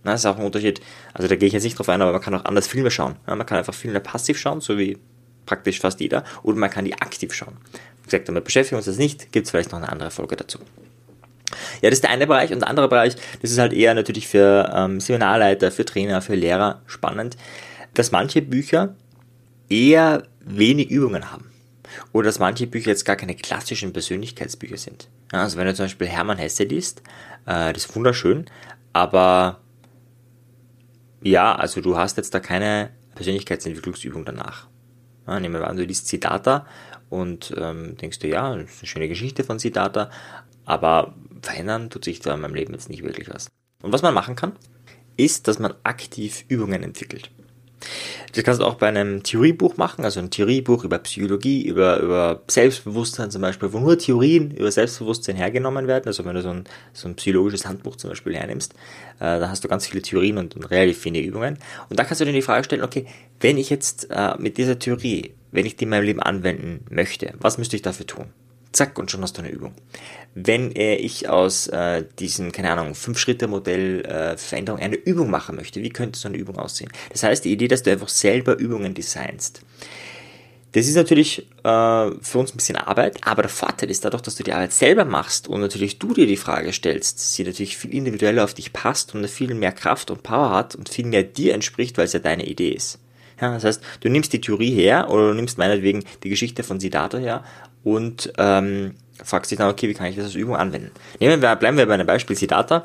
Na, 0.09 0.13
das 0.13 0.23
ist 0.23 0.27
auch 0.27 0.39
ein 0.39 0.47
Unterschied. 0.47 0.81
Also 1.13 1.29
da 1.29 1.37
gehe 1.37 1.49
ich 1.49 1.53
jetzt 1.53 1.65
nicht 1.65 1.79
drauf 1.79 1.91
ein, 1.91 2.01
aber 2.01 2.13
man 2.13 2.23
kann 2.23 2.35
auch 2.35 2.47
anders 2.47 2.67
Filme 2.67 2.91
schauen. 2.91 3.17
Ja, 3.27 3.37
man 3.37 3.45
kann 3.45 3.59
einfach 3.59 3.75
Filme 3.75 4.01
passiv 4.01 4.39
schauen, 4.39 4.63
so 4.63 4.79
wie 4.79 4.97
praktisch 5.45 5.81
fast 5.81 6.01
jeder, 6.01 6.25
oder 6.43 6.57
man 6.57 6.71
kann 6.71 6.87
die 6.87 6.95
aktiv 6.95 7.35
schauen. 7.35 7.59
Wie 8.03 8.05
gesagt, 8.07 8.27
damit 8.27 8.45
beschäftigen 8.45 8.77
wir 8.77 8.79
uns 8.79 8.87
das 8.87 8.97
nicht, 8.97 9.33
gibt 9.33 9.45
es 9.45 9.51
vielleicht 9.51 9.71
noch 9.71 9.79
eine 9.79 9.93
andere 9.93 10.11
Folge 10.11 10.37
dazu. 10.37 10.61
Ja, 11.83 11.91
das 11.91 11.99
ist 11.99 12.05
der 12.05 12.11
eine 12.11 12.27
Bereich 12.27 12.55
und 12.55 12.61
der 12.61 12.71
andere 12.71 12.89
Bereich, 12.89 13.17
das 13.43 13.51
ist 13.51 13.59
halt 13.59 13.75
eher 13.75 13.93
natürlich 13.93 14.29
für 14.29 14.73
ähm, 14.75 14.99
Seminarleiter, 14.99 15.71
für 15.71 15.85
Trainer, 15.85 16.23
für 16.23 16.35
Lehrer 16.35 16.81
spannend, 16.87 17.37
dass 17.93 18.11
manche 18.11 18.41
Bücher 18.41 18.95
eher 19.69 20.23
wenig 20.41 20.91
Übungen 20.91 21.31
haben. 21.31 21.51
Oder 22.15 22.29
dass 22.29 22.39
manche 22.39 22.67
Bücher 22.67 22.89
jetzt 22.89 23.05
gar 23.05 23.17
keine 23.17 23.35
klassischen 23.35 23.93
Persönlichkeitsbücher 23.93 24.79
sind. 24.79 25.09
Ja, 25.35 25.43
also 25.43 25.59
wenn 25.59 25.67
du 25.67 25.75
zum 25.75 25.85
Beispiel 25.85 26.07
Hermann 26.07 26.39
Hesse 26.39 26.65
liest, 26.65 27.03
äh, 27.45 27.75
das 27.75 27.85
ist 27.85 27.95
wunderschön, 27.95 28.47
aber 28.95 29.61
ja, 31.23 31.55
also 31.55 31.81
du 31.81 31.97
hast 31.97 32.17
jetzt 32.17 32.35
da 32.35 32.41
keine 32.41 32.91
Persönlichkeitsentwicklungsübung 33.15 34.25
danach. 34.25 34.69
Ja, 35.27 35.41
nehmen 35.41 35.55
wir 35.55 35.69
an, 35.69 35.77
du 35.77 35.85
liest 35.85 36.09
Siddhartha 36.09 36.67
und 37.11 37.55
ähm, 37.59 37.97
denkst 37.97 38.19
du, 38.21 38.29
ja, 38.29 38.57
das 38.57 38.71
ist 38.71 38.83
eine 38.83 38.89
schöne 38.89 39.09
Geschichte 39.09 39.45
von 39.45 39.59
Siddhartha, 39.59 40.11
aber 40.65 41.15
verändern 41.43 41.91
tut 41.91 42.05
sich 42.05 42.21
da 42.21 42.35
in 42.35 42.41
meinem 42.41 42.55
Leben 42.55 42.73
jetzt 42.73 42.89
nicht 42.89 43.03
wirklich 43.03 43.29
was. 43.31 43.49
Und 43.83 43.93
was 43.93 44.03
man 44.03 44.15
machen 44.15 44.37
kann, 44.37 44.53
ist, 45.17 45.49
dass 45.49 45.59
man 45.59 45.75
aktiv 45.83 46.45
Übungen 46.49 46.83
entwickelt. 46.83 47.31
Das 48.35 48.45
kannst 48.45 48.61
du 48.61 48.65
auch 48.65 48.75
bei 48.75 48.89
einem 48.89 49.23
Theoriebuch 49.23 49.77
machen, 49.77 50.05
also 50.05 50.21
ein 50.21 50.31
Theoriebuch 50.31 50.85
über 50.85 50.99
Psychologie, 50.99 51.67
über, 51.67 52.01
über 52.01 52.43
Selbstbewusstsein 52.49 53.31
zum 53.31 53.43
Beispiel, 53.43 53.73
wo 53.73 53.79
nur 53.79 53.99
Theorien 53.99 54.51
über 54.51 54.71
Selbstbewusstsein 54.71 55.37
hergenommen 55.37 55.87
werden. 55.87 56.07
Also 56.07 56.25
wenn 56.25 56.35
du 56.35 56.43
so 56.43 56.51
ein, 56.51 56.65
so 56.93 57.09
ein 57.09 57.15
psychologisches 57.15 57.67
Handbuch 57.67 57.97
zum 57.97 58.11
Beispiel 58.11 58.35
hernimmst, 58.35 58.75
äh, 59.21 59.39
da 59.41 59.49
hast 59.49 59.65
du 59.65 59.69
ganz 59.69 59.87
viele 59.87 60.03
Theorien 60.03 60.39
und, 60.39 60.57
und 60.57 60.65
relativ 60.71 60.99
viele 60.99 61.21
Übungen. 61.21 61.59
Und 61.89 61.99
da 61.99 62.05
kannst 62.05 62.21
du 62.21 62.25
dir 62.25 62.33
die 62.33 62.43
Frage 62.43 62.65
stellen, 62.65 62.83
okay, 62.83 63.07
wenn 63.41 63.57
ich 63.57 63.71
jetzt 63.71 64.09
äh, 64.11 64.35
mit 64.39 64.59
dieser 64.59 64.79
Theorie, 64.79 65.33
wenn 65.53 65.67
ich 65.67 65.77
die 65.77 65.85
in 65.85 65.91
meinem 65.91 66.05
Leben 66.05 66.21
anwenden 66.21 66.85
möchte, 66.91 67.35
was 67.39 67.59
müsste 67.59 67.77
ich 67.77 67.83
dafür 67.83 68.07
tun? 68.07 68.27
Zack, 68.73 68.99
und 68.99 69.11
schon 69.11 69.23
hast 69.23 69.37
du 69.39 69.43
eine 69.43 69.51
Übung. 69.51 69.75
Wenn 70.35 70.75
äh, 70.77 70.97
ich 70.97 71.29
aus 71.29 71.69
äh, 71.69 72.05
diesem, 72.19 72.53
keine 72.53 72.71
Ahnung, 72.71 72.95
Fünf-Schritte-Modell 72.95 74.05
äh, 74.05 74.37
eine 74.75 74.97
Übung 74.97 75.31
machen 75.31 75.57
möchte, 75.57 75.83
wie 75.83 75.89
könnte 75.89 76.19
so 76.19 76.29
eine 76.29 76.37
Übung 76.37 76.59
aussehen? 76.59 76.91
Das 77.11 77.23
heißt, 77.23 77.45
die 77.45 77.53
Idee, 77.53 77.69
dass 77.69 77.83
du 77.83 77.91
einfach 77.91 78.09
selber 78.09 78.57
Übungen 78.57 78.95
designst. 78.95 79.63
Das 80.73 80.87
ist 80.87 80.97
natürlich 80.97 81.47
äh, 81.65 82.11
für 82.21 82.39
uns 82.39 82.53
ein 82.53 82.57
bisschen 82.59 82.77
Arbeit, 82.77 83.19
aber 83.23 83.43
der 83.43 83.49
Vorteil 83.49 83.91
ist 83.91 84.05
dadurch, 84.05 84.23
dass 84.23 84.37
du 84.37 84.43
die 84.43 84.53
Arbeit 84.53 84.73
selber 84.73 85.07
machst 85.07 85.49
und 85.49 85.63
natürlich 85.63 85.99
du 85.99 86.13
dir 86.13 86.27
die 86.27 86.37
Frage 86.37 86.75
stellst, 86.75 87.35
sie 87.35 87.45
natürlich 87.45 87.79
viel 87.79 87.95
individueller 87.95 88.45
auf 88.45 88.53
dich 88.53 88.75
passt 88.75 89.15
und 89.15 89.27
viel 89.29 89.55
mehr 89.55 89.73
Kraft 89.73 90.11
und 90.11 90.23
Power 90.23 90.51
hat 90.51 90.75
und 90.75 90.91
viel 90.91 91.07
mehr 91.07 91.23
dir 91.23 91.55
entspricht, 91.55 91.97
weil 91.97 92.05
es 92.05 92.13
ja 92.13 92.19
deine 92.19 92.47
Idee 92.47 92.71
ist. 92.71 92.99
Ja, 93.41 93.55
das 93.55 93.65
heißt, 93.65 93.83
du 94.01 94.09
nimmst 94.09 94.33
die 94.33 94.41
Theorie 94.41 94.73
her 94.73 95.11
oder 95.11 95.29
du 95.29 95.35
nimmst 95.35 95.59
meinetwegen 95.59 96.05
die 96.23 96.29
Geschichte 96.29 96.63
von 96.63 96.81
Siddhartha 96.81 97.19
her 97.19 97.45
und 97.95 98.33
ähm, 98.39 98.95
fragst 99.23 99.51
dich 99.51 99.59
dann, 99.59 99.71
okay, 99.71 99.89
wie 99.89 99.95
kann 99.95 100.07
ich 100.07 100.17
das 100.17 100.27
als 100.27 100.35
Übung 100.35 100.57
anwenden? 100.57 100.91
Nehmen 101.21 101.43
wir, 101.43 101.57
bleiben 101.57 101.77
wir 101.77 101.87
bei 101.87 101.95
einem 101.95 102.07
Beispiel 102.07 102.37
Siddhartha 102.37 102.85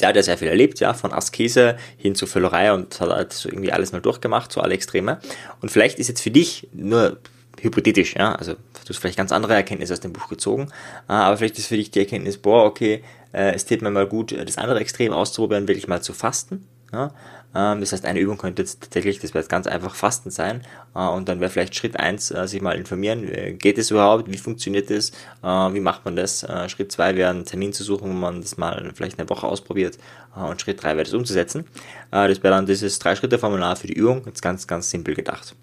der 0.00 0.08
hat 0.08 0.16
ja 0.16 0.22
sehr 0.22 0.38
viel 0.38 0.48
erlebt, 0.48 0.80
ja, 0.80 0.94
von 0.94 1.12
Askese 1.12 1.76
hin 1.96 2.14
zu 2.14 2.26
Völlerei 2.26 2.72
und 2.72 3.00
hat 3.00 3.08
halt 3.08 3.32
so 3.32 3.48
irgendwie 3.48 3.72
alles 3.72 3.92
mal 3.92 4.00
durchgemacht, 4.00 4.52
so 4.52 4.60
alle 4.60 4.74
Extreme. 4.74 5.20
Und 5.60 5.70
vielleicht 5.70 5.98
ist 5.98 6.08
jetzt 6.08 6.20
für 6.20 6.30
dich 6.30 6.68
nur 6.72 7.18
hypothetisch, 7.60 8.16
ja, 8.16 8.34
also 8.34 8.52
du 8.52 8.88
hast 8.88 8.98
vielleicht 8.98 9.16
ganz 9.16 9.32
andere 9.32 9.54
Erkenntnisse 9.54 9.94
aus 9.94 10.00
dem 10.00 10.12
Buch 10.12 10.28
gezogen, 10.28 10.68
äh, 11.08 11.12
aber 11.12 11.36
vielleicht 11.38 11.58
ist 11.58 11.66
für 11.68 11.76
dich 11.76 11.90
die 11.90 12.00
Erkenntnis, 12.00 12.36
boah, 12.36 12.64
okay, 12.64 13.02
äh, 13.32 13.54
es 13.54 13.64
täte 13.64 13.82
mir 13.82 13.90
mal 13.90 14.06
gut, 14.06 14.32
das 14.32 14.58
andere 14.58 14.80
Extrem 14.80 15.12
auszuprobieren, 15.12 15.66
wirklich 15.66 15.88
mal 15.88 16.02
zu 16.02 16.12
fasten, 16.12 16.66
ja, 16.92 17.12
das 17.52 17.92
heißt, 17.92 18.04
eine 18.04 18.20
Übung 18.20 18.36
könnte 18.36 18.62
jetzt 18.62 18.82
tatsächlich, 18.82 19.18
das 19.18 19.30
wäre 19.30 19.40
jetzt 19.42 19.48
ganz 19.48 19.66
einfach 19.66 19.94
Fasten 19.94 20.30
sein. 20.30 20.62
Äh, 20.94 21.06
und 21.08 21.28
dann 21.28 21.40
wäre 21.40 21.50
vielleicht 21.50 21.74
Schritt 21.74 21.98
eins 21.98 22.30
äh, 22.30 22.46
sich 22.46 22.60
mal 22.60 22.76
informieren, 22.76 23.26
äh, 23.32 23.54
geht 23.54 23.78
es 23.78 23.90
überhaupt, 23.90 24.30
wie 24.30 24.36
funktioniert 24.36 24.90
das, 24.90 25.12
wie 25.42 25.80
macht 25.80 26.04
man 26.04 26.16
das. 26.16 26.46
Schritt 26.68 26.92
zwei 26.92 27.16
wäre 27.16 27.30
einen 27.30 27.44
Termin 27.44 27.72
zu 27.72 27.84
suchen, 27.84 28.10
wo 28.10 28.14
man 28.14 28.40
das 28.40 28.56
mal 28.56 28.90
vielleicht 28.94 29.18
eine 29.18 29.28
Woche 29.28 29.46
ausprobiert. 29.46 29.98
Und 30.34 30.60
Schritt 30.60 30.82
drei 30.82 30.90
wäre 30.90 31.04
das 31.04 31.14
umzusetzen. 31.14 31.64
Das 32.10 32.42
wäre 32.42 32.54
dann 32.54 32.66
dieses 32.66 32.98
Drei-Schritte-Formular 32.98 33.76
für 33.76 33.86
die 33.86 33.94
Übung, 33.94 34.22
jetzt 34.26 34.42
ganz, 34.42 34.66
ganz 34.66 34.90
simpel 34.90 35.14
gedacht. 35.14 35.54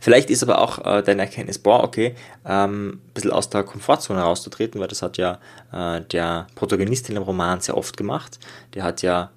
Vielleicht 0.00 0.30
ist 0.30 0.42
aber 0.42 0.60
auch 0.60 0.84
äh, 0.84 1.02
deine 1.02 1.22
Erkenntnis, 1.22 1.58
boah, 1.58 1.82
okay, 1.82 2.14
ähm, 2.44 2.88
ein 2.88 3.12
bisschen 3.14 3.32
aus 3.32 3.50
der 3.50 3.62
Komfortzone 3.62 4.20
herauszutreten, 4.20 4.80
weil 4.80 4.88
das 4.88 5.02
hat 5.02 5.16
ja 5.16 5.38
äh, 5.72 6.00
der 6.00 6.46
Protagonist 6.54 7.08
in 7.08 7.14
dem 7.16 7.24
Roman 7.24 7.60
sehr 7.60 7.76
oft 7.76 7.96
gemacht. 7.96 8.38
Der 8.74 8.82
hat 8.84 9.02
ja 9.02 9.30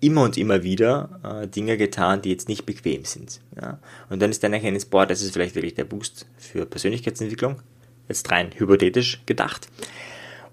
immer 0.00 0.22
und 0.22 0.36
immer 0.36 0.62
wieder 0.62 1.20
äh, 1.22 1.48
Dinge 1.48 1.76
getan, 1.76 2.22
die 2.22 2.30
jetzt 2.30 2.48
nicht 2.48 2.66
bequem 2.66 3.04
sind. 3.04 3.40
Ja? 3.60 3.78
Und 4.08 4.20
dann 4.20 4.30
ist 4.30 4.42
deine 4.42 4.56
Erkenntnis, 4.56 4.86
boah, 4.86 5.06
das 5.06 5.22
ist 5.22 5.32
vielleicht 5.32 5.54
wirklich 5.54 5.74
der 5.74 5.84
Boost 5.84 6.26
für 6.36 6.66
Persönlichkeitsentwicklung. 6.66 7.56
Jetzt 8.08 8.30
rein 8.30 8.50
hypothetisch 8.56 9.22
gedacht. 9.26 9.68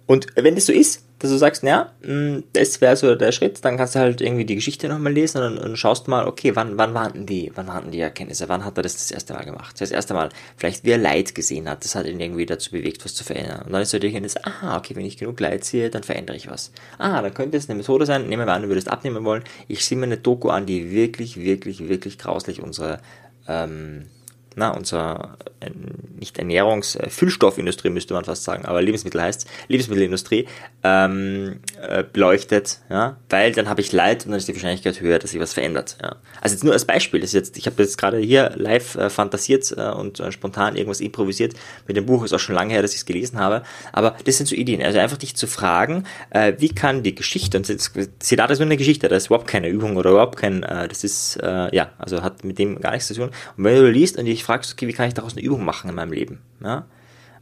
Und 0.08 0.28
wenn 0.36 0.56
das 0.56 0.66
so 0.66 0.74
ist, 0.74 1.05
dass 1.20 1.32
du 1.32 1.38
sagst, 1.38 1.64
naja, 1.64 1.92
hm, 2.02 2.44
das 2.54 2.82
wäre 2.82 2.96
so 2.96 3.16
der 3.16 3.32
Schritt, 3.32 3.64
dann 3.64 3.78
kannst 3.78 3.96
du 3.96 4.00
halt 4.00 4.22
irgendwie 4.22 4.46
die 4.46 4.56
Geschichte 4.56 4.90
nochmal 4.90 5.14
lesen 5.14 5.42
und, 5.42 5.58
und, 5.58 5.78
schaust 5.78 6.08
mal, 6.08 6.28
okay, 6.28 6.56
wann, 6.56 6.78
wann 6.78 6.94
waren 6.94 7.26
die, 7.26 7.52
wann 7.56 7.68
waren 7.68 7.92
die 7.92 8.02
Erkenntnisse, 8.02 8.50
wann 8.50 8.66
hat 8.66 8.78
er 8.78 8.84
das 8.84 8.94
das 8.94 9.12
erste 9.12 9.34
Mal 9.34 9.46
gemacht? 9.46 9.80
Das 9.80 9.92
erste 9.92 10.14
Mal, 10.14 10.30
vielleicht 10.58 10.84
wie 10.84 10.92
er 10.92 10.98
Leid 10.98 11.34
gesehen 11.34 11.70
hat, 11.70 11.86
das 11.86 11.96
hat 11.96 12.06
ihn 12.06 12.20
irgendwie 12.20 12.46
dazu 12.46 12.72
bewegt, 12.72 13.06
was 13.06 13.16
zu 13.16 13.24
verändern. 13.24 13.62
Und 13.66 13.72
dann 13.72 13.82
ist 13.82 13.92
so 13.92 14.00
die 14.00 14.16
aha, 14.44 14.78
okay, 14.78 14.96
wenn 14.96 15.06
ich 15.06 15.18
genug 15.18 15.40
Leid 15.40 15.64
sehe, 15.64 15.90
dann 15.90 16.04
verändere 16.04 16.36
ich 16.36 16.50
was. 16.50 16.72
Ah, 16.98 17.22
dann 17.22 17.34
könnte 17.34 17.58
es 17.58 17.70
eine 17.70 17.78
Methode 17.78 18.06
sein, 18.06 18.28
nehmen 18.28 18.46
wir 18.46 18.54
an, 18.54 18.64
du 18.64 18.68
würdest 18.68 18.90
abnehmen 18.90 19.24
wollen, 19.24 19.44
ich 19.68 19.86
sehe 19.86 19.98
mir 19.98 20.06
eine 20.06 20.18
Doku 20.18 20.50
an, 20.50 20.66
die 20.66 20.92
wirklich, 20.92 21.38
wirklich, 21.38 21.88
wirklich 21.88 22.18
grauslich 22.18 22.62
unsere, 22.62 23.00
ähm, 23.48 24.08
na, 24.56 24.72
unser 24.72 25.38
äh, 25.60 25.70
nicht 26.18 26.40
Ernährungs-, 26.40 26.98
äh, 26.98 27.10
Füllstoffindustrie 27.10 27.90
müsste 27.90 28.14
man 28.14 28.26
fast 28.26 28.44
sagen, 28.44 28.66
aber 28.66 28.82
Lebensmittel 28.82 29.22
heißt 29.22 29.48
Lebensmittelindustrie, 29.68 30.48
ähm, 30.84 31.60
äh, 31.82 32.04
beleuchtet, 32.04 32.80
ja, 32.90 33.18
weil 33.30 33.52
dann 33.52 33.70
habe 33.70 33.82
ich 33.82 33.92
Leid 33.92 34.26
und 34.26 34.32
dann 34.32 34.38
ist 34.38 34.48
die 34.48 34.54
Wahrscheinlichkeit 34.54 35.02
höher, 35.02 35.20
dass 35.20 35.32
sich 35.32 35.40
was 35.40 35.54
verändert. 35.54 35.98
Ja. 36.02 36.16
Also 36.42 36.56
jetzt 36.56 36.64
nur 36.64 36.74
als 36.74 36.86
Beispiel, 36.86 37.20
das 37.20 37.30
ist 37.30 37.34
jetzt, 37.34 37.58
ich 37.58 37.66
habe 37.66 37.82
jetzt 37.84 37.98
gerade 37.98 38.18
hier 38.18 38.52
live 38.56 38.96
äh, 38.96 39.10
fantasiert 39.10 39.74
äh, 39.78 39.90
und 39.92 40.20
äh, 40.20 40.32
spontan 40.32 40.76
irgendwas 40.76 41.02
improvisiert. 41.02 41.54
Mit 41.88 41.98
dem 41.98 42.06
Buch 42.06 42.24
ist 42.24 42.34
auch 42.34 42.40
schon 42.40 42.56
lange 42.56 42.74
her, 42.74 42.82
dass 42.82 42.92
ich 42.92 43.00
es 43.00 43.06
gelesen 43.06 43.40
habe, 43.40 43.64
aber 43.92 44.16
das 44.26 44.38
sind 44.38 44.48
so 44.48 44.56
Ideen. 44.56 44.82
Also 44.82 45.00
einfach 45.00 45.18
dich 45.18 45.36
zu 45.36 45.48
fragen, 45.48 46.06
äh, 46.30 46.54
wie 46.60 46.70
kann 46.70 47.04
die 47.04 47.16
Geschichte, 47.16 47.58
und 47.58 47.66
Siddhartha 47.66 48.54
ist 48.54 48.60
nur 48.60 48.68
eine 48.68 48.78
Geschichte, 48.78 49.10
das 49.10 49.24
ist 49.24 49.28
überhaupt 49.28 49.48
keine 49.48 49.68
Übung 49.68 49.98
oder 49.98 50.12
überhaupt 50.12 50.38
kein, 50.38 50.64
äh, 50.64 50.88
das 50.88 51.04
ist, 51.04 51.38
äh, 51.42 51.76
ja, 51.76 51.92
also 51.98 52.22
hat 52.22 52.44
mit 52.44 52.58
dem 52.60 52.80
gar 52.80 52.92
nichts 52.92 53.08
zu 53.08 53.16
tun. 53.16 53.30
Und 53.58 53.64
wenn 53.64 53.76
du 53.76 53.90
liest 53.90 54.18
und 54.18 54.26
dich 54.26 54.45
fragst, 54.46 54.74
okay, 54.74 54.88
wie 54.88 54.94
kann 54.94 55.08
ich 55.08 55.14
daraus 55.14 55.34
eine 55.34 55.42
Übung 55.42 55.66
machen 55.66 55.90
in 55.90 55.96
meinem 55.96 56.14
Leben? 56.14 56.42
Ja? 56.64 56.88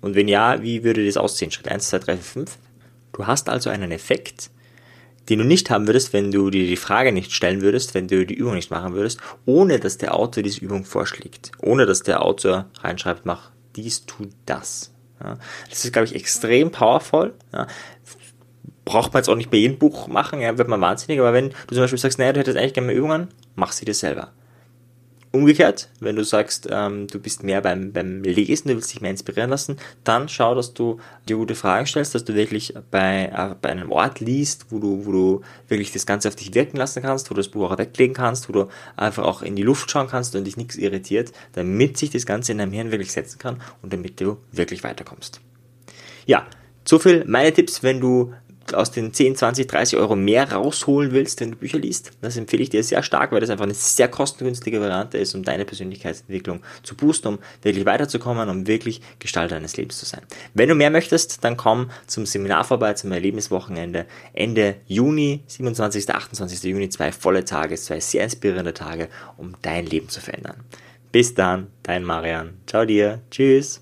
Und 0.01 0.15
wenn 0.15 0.27
ja, 0.27 0.61
wie 0.61 0.83
würde 0.83 1.05
das 1.05 1.17
aussehen? 1.17 1.51
Schritt 1.51 1.69
1, 1.69 1.89
2, 1.89 1.99
3, 1.99 2.15
4, 2.17 2.23
5. 2.23 2.57
Du 3.13 3.27
hast 3.27 3.47
also 3.49 3.69
einen 3.69 3.91
Effekt, 3.91 4.49
den 5.29 5.39
du 5.39 5.45
nicht 5.45 5.69
haben 5.69 5.87
würdest, 5.87 6.11
wenn 6.11 6.31
du 6.31 6.49
dir 6.49 6.67
die 6.67 6.75
Frage 6.75 7.11
nicht 7.11 7.31
stellen 7.31 7.61
würdest, 7.61 7.93
wenn 7.93 8.07
du 8.07 8.25
die 8.25 8.33
Übung 8.33 8.55
nicht 8.55 8.71
machen 8.71 8.93
würdest, 8.93 9.19
ohne 9.45 9.79
dass 9.79 9.97
der 9.97 10.15
Autor 10.15 10.43
diese 10.43 10.59
Übung 10.59 10.83
vorschlägt. 10.83 11.51
Ohne 11.59 11.85
dass 11.85 12.03
der 12.03 12.21
Autor 12.21 12.65
reinschreibt, 12.81 13.25
mach 13.25 13.51
dies, 13.75 14.05
tu 14.05 14.27
das. 14.45 14.91
Ja? 15.21 15.37
Das 15.69 15.85
ist, 15.85 15.93
glaube 15.93 16.07
ich, 16.07 16.15
extrem 16.15 16.71
powerful. 16.71 17.33
Ja? 17.53 17.67
Braucht 18.83 19.13
man 19.13 19.21
jetzt 19.21 19.29
auch 19.29 19.37
nicht 19.37 19.49
bei 19.49 19.57
jedem 19.57 19.77
Buch 19.77 20.07
machen, 20.07 20.41
ja, 20.41 20.57
wird 20.57 20.67
man 20.67 20.81
wahnsinnig, 20.81 21.21
aber 21.21 21.31
wenn 21.31 21.51
du 21.51 21.75
zum 21.75 21.77
Beispiel 21.77 21.99
sagst, 21.99 22.19
naja, 22.19 22.33
du 22.33 22.41
hättest 22.41 22.57
eigentlich 22.57 22.73
gerne 22.73 22.87
mehr 22.87 22.95
Übungen, 22.97 23.29
mach 23.55 23.71
sie 23.71 23.85
dir 23.85 23.93
selber. 23.93 24.33
Umgekehrt, 25.35 25.89
wenn 25.99 26.15
du 26.15 26.23
sagst, 26.23 26.67
ähm, 26.69 27.07
du 27.07 27.19
bist 27.19 27.41
mehr 27.41 27.59
beim, 27.61 27.91
beim 27.91 28.21
Lesen, 28.21 28.67
du 28.67 28.75
willst 28.75 28.93
dich 28.93 29.01
mehr 29.01 29.09
inspirieren 29.09 29.49
lassen, 29.49 29.77
dann 30.03 30.29
schau, 30.29 30.53
dass 30.53 30.75
du 30.75 30.99
dir 31.27 31.37
gute 31.37 31.55
Fragen 31.55 31.87
stellst, 31.87 32.13
dass 32.13 32.23
du 32.23 32.35
wirklich 32.35 32.75
bei, 32.91 33.31
äh, 33.35 33.55
bei 33.59 33.69
einem 33.69 33.91
Ort 33.91 34.19
liest, 34.19 34.67
wo 34.69 34.77
du, 34.77 35.07
wo 35.07 35.11
du 35.11 35.41
wirklich 35.69 35.91
das 35.91 36.05
Ganze 36.05 36.27
auf 36.27 36.35
dich 36.35 36.53
wirken 36.53 36.77
lassen 36.77 37.01
kannst, 37.01 37.31
wo 37.31 37.33
du 37.33 37.39
das 37.39 37.47
Buch 37.47 37.71
auch 37.71 37.79
weglegen 37.79 38.13
kannst, 38.13 38.47
wo 38.47 38.53
du 38.53 38.67
einfach 38.95 39.23
auch 39.23 39.41
in 39.41 39.55
die 39.55 39.63
Luft 39.63 39.89
schauen 39.89 40.07
kannst 40.07 40.35
und 40.35 40.43
dich 40.43 40.55
nichts 40.55 40.75
irritiert, 40.75 41.31
damit 41.53 41.97
sich 41.97 42.11
das 42.11 42.27
Ganze 42.27 42.51
in 42.51 42.59
deinem 42.59 42.71
Hirn 42.71 42.91
wirklich 42.91 43.11
setzen 43.11 43.39
kann 43.39 43.59
und 43.81 43.91
damit 43.91 44.21
du 44.21 44.37
wirklich 44.51 44.83
weiterkommst. 44.83 45.41
Ja, 46.27 46.45
so 46.85 46.99
viel 46.99 47.25
meine 47.25 47.51
Tipps, 47.51 47.81
wenn 47.81 47.99
du 47.99 48.33
aus 48.71 48.91
den 48.91 49.13
10, 49.13 49.35
20, 49.35 49.67
30 49.67 49.99
Euro 49.99 50.15
mehr 50.15 50.51
rausholen 50.51 51.11
willst, 51.11 51.41
wenn 51.41 51.51
du 51.51 51.57
Bücher 51.57 51.79
liest, 51.79 52.11
das 52.21 52.37
empfehle 52.37 52.63
ich 52.63 52.69
dir 52.69 52.83
sehr 52.83 53.03
stark, 53.03 53.31
weil 53.31 53.41
das 53.41 53.49
einfach 53.49 53.65
eine 53.65 53.73
sehr 53.73 54.07
kostengünstige 54.07 54.79
Variante 54.79 55.17
ist, 55.17 55.35
um 55.35 55.43
deine 55.43 55.65
Persönlichkeitsentwicklung 55.65 56.61
zu 56.83 56.95
boosten, 56.95 57.27
um 57.27 57.39
wirklich 57.61 57.85
weiterzukommen, 57.85 58.49
um 58.49 58.67
wirklich 58.67 59.01
Gestalter 59.19 59.55
deines 59.55 59.75
Lebens 59.75 59.99
zu 59.99 60.05
sein. 60.05 60.21
Wenn 60.53 60.69
du 60.69 60.75
mehr 60.75 60.89
möchtest, 60.91 61.43
dann 61.43 61.57
komm 61.57 61.89
zum 62.07 62.25
Seminar 62.25 62.63
vorbei, 62.63 62.93
zum 62.93 63.11
Erlebniswochenende 63.11 64.05
Ende 64.33 64.75
Juni, 64.87 65.43
27. 65.47 66.09
28. 66.09 66.63
Juni, 66.63 66.89
zwei 66.89 67.11
volle 67.11 67.43
Tage, 67.43 67.75
zwei 67.75 67.99
sehr 67.99 68.23
inspirierende 68.23 68.73
Tage, 68.73 69.09
um 69.37 69.55
dein 69.61 69.85
Leben 69.85 70.09
zu 70.09 70.21
verändern. 70.21 70.57
Bis 71.11 71.33
dann, 71.33 71.67
dein 71.83 72.03
Marian. 72.03 72.57
Ciao 72.65 72.85
dir. 72.85 73.21
Tschüss. 73.29 73.81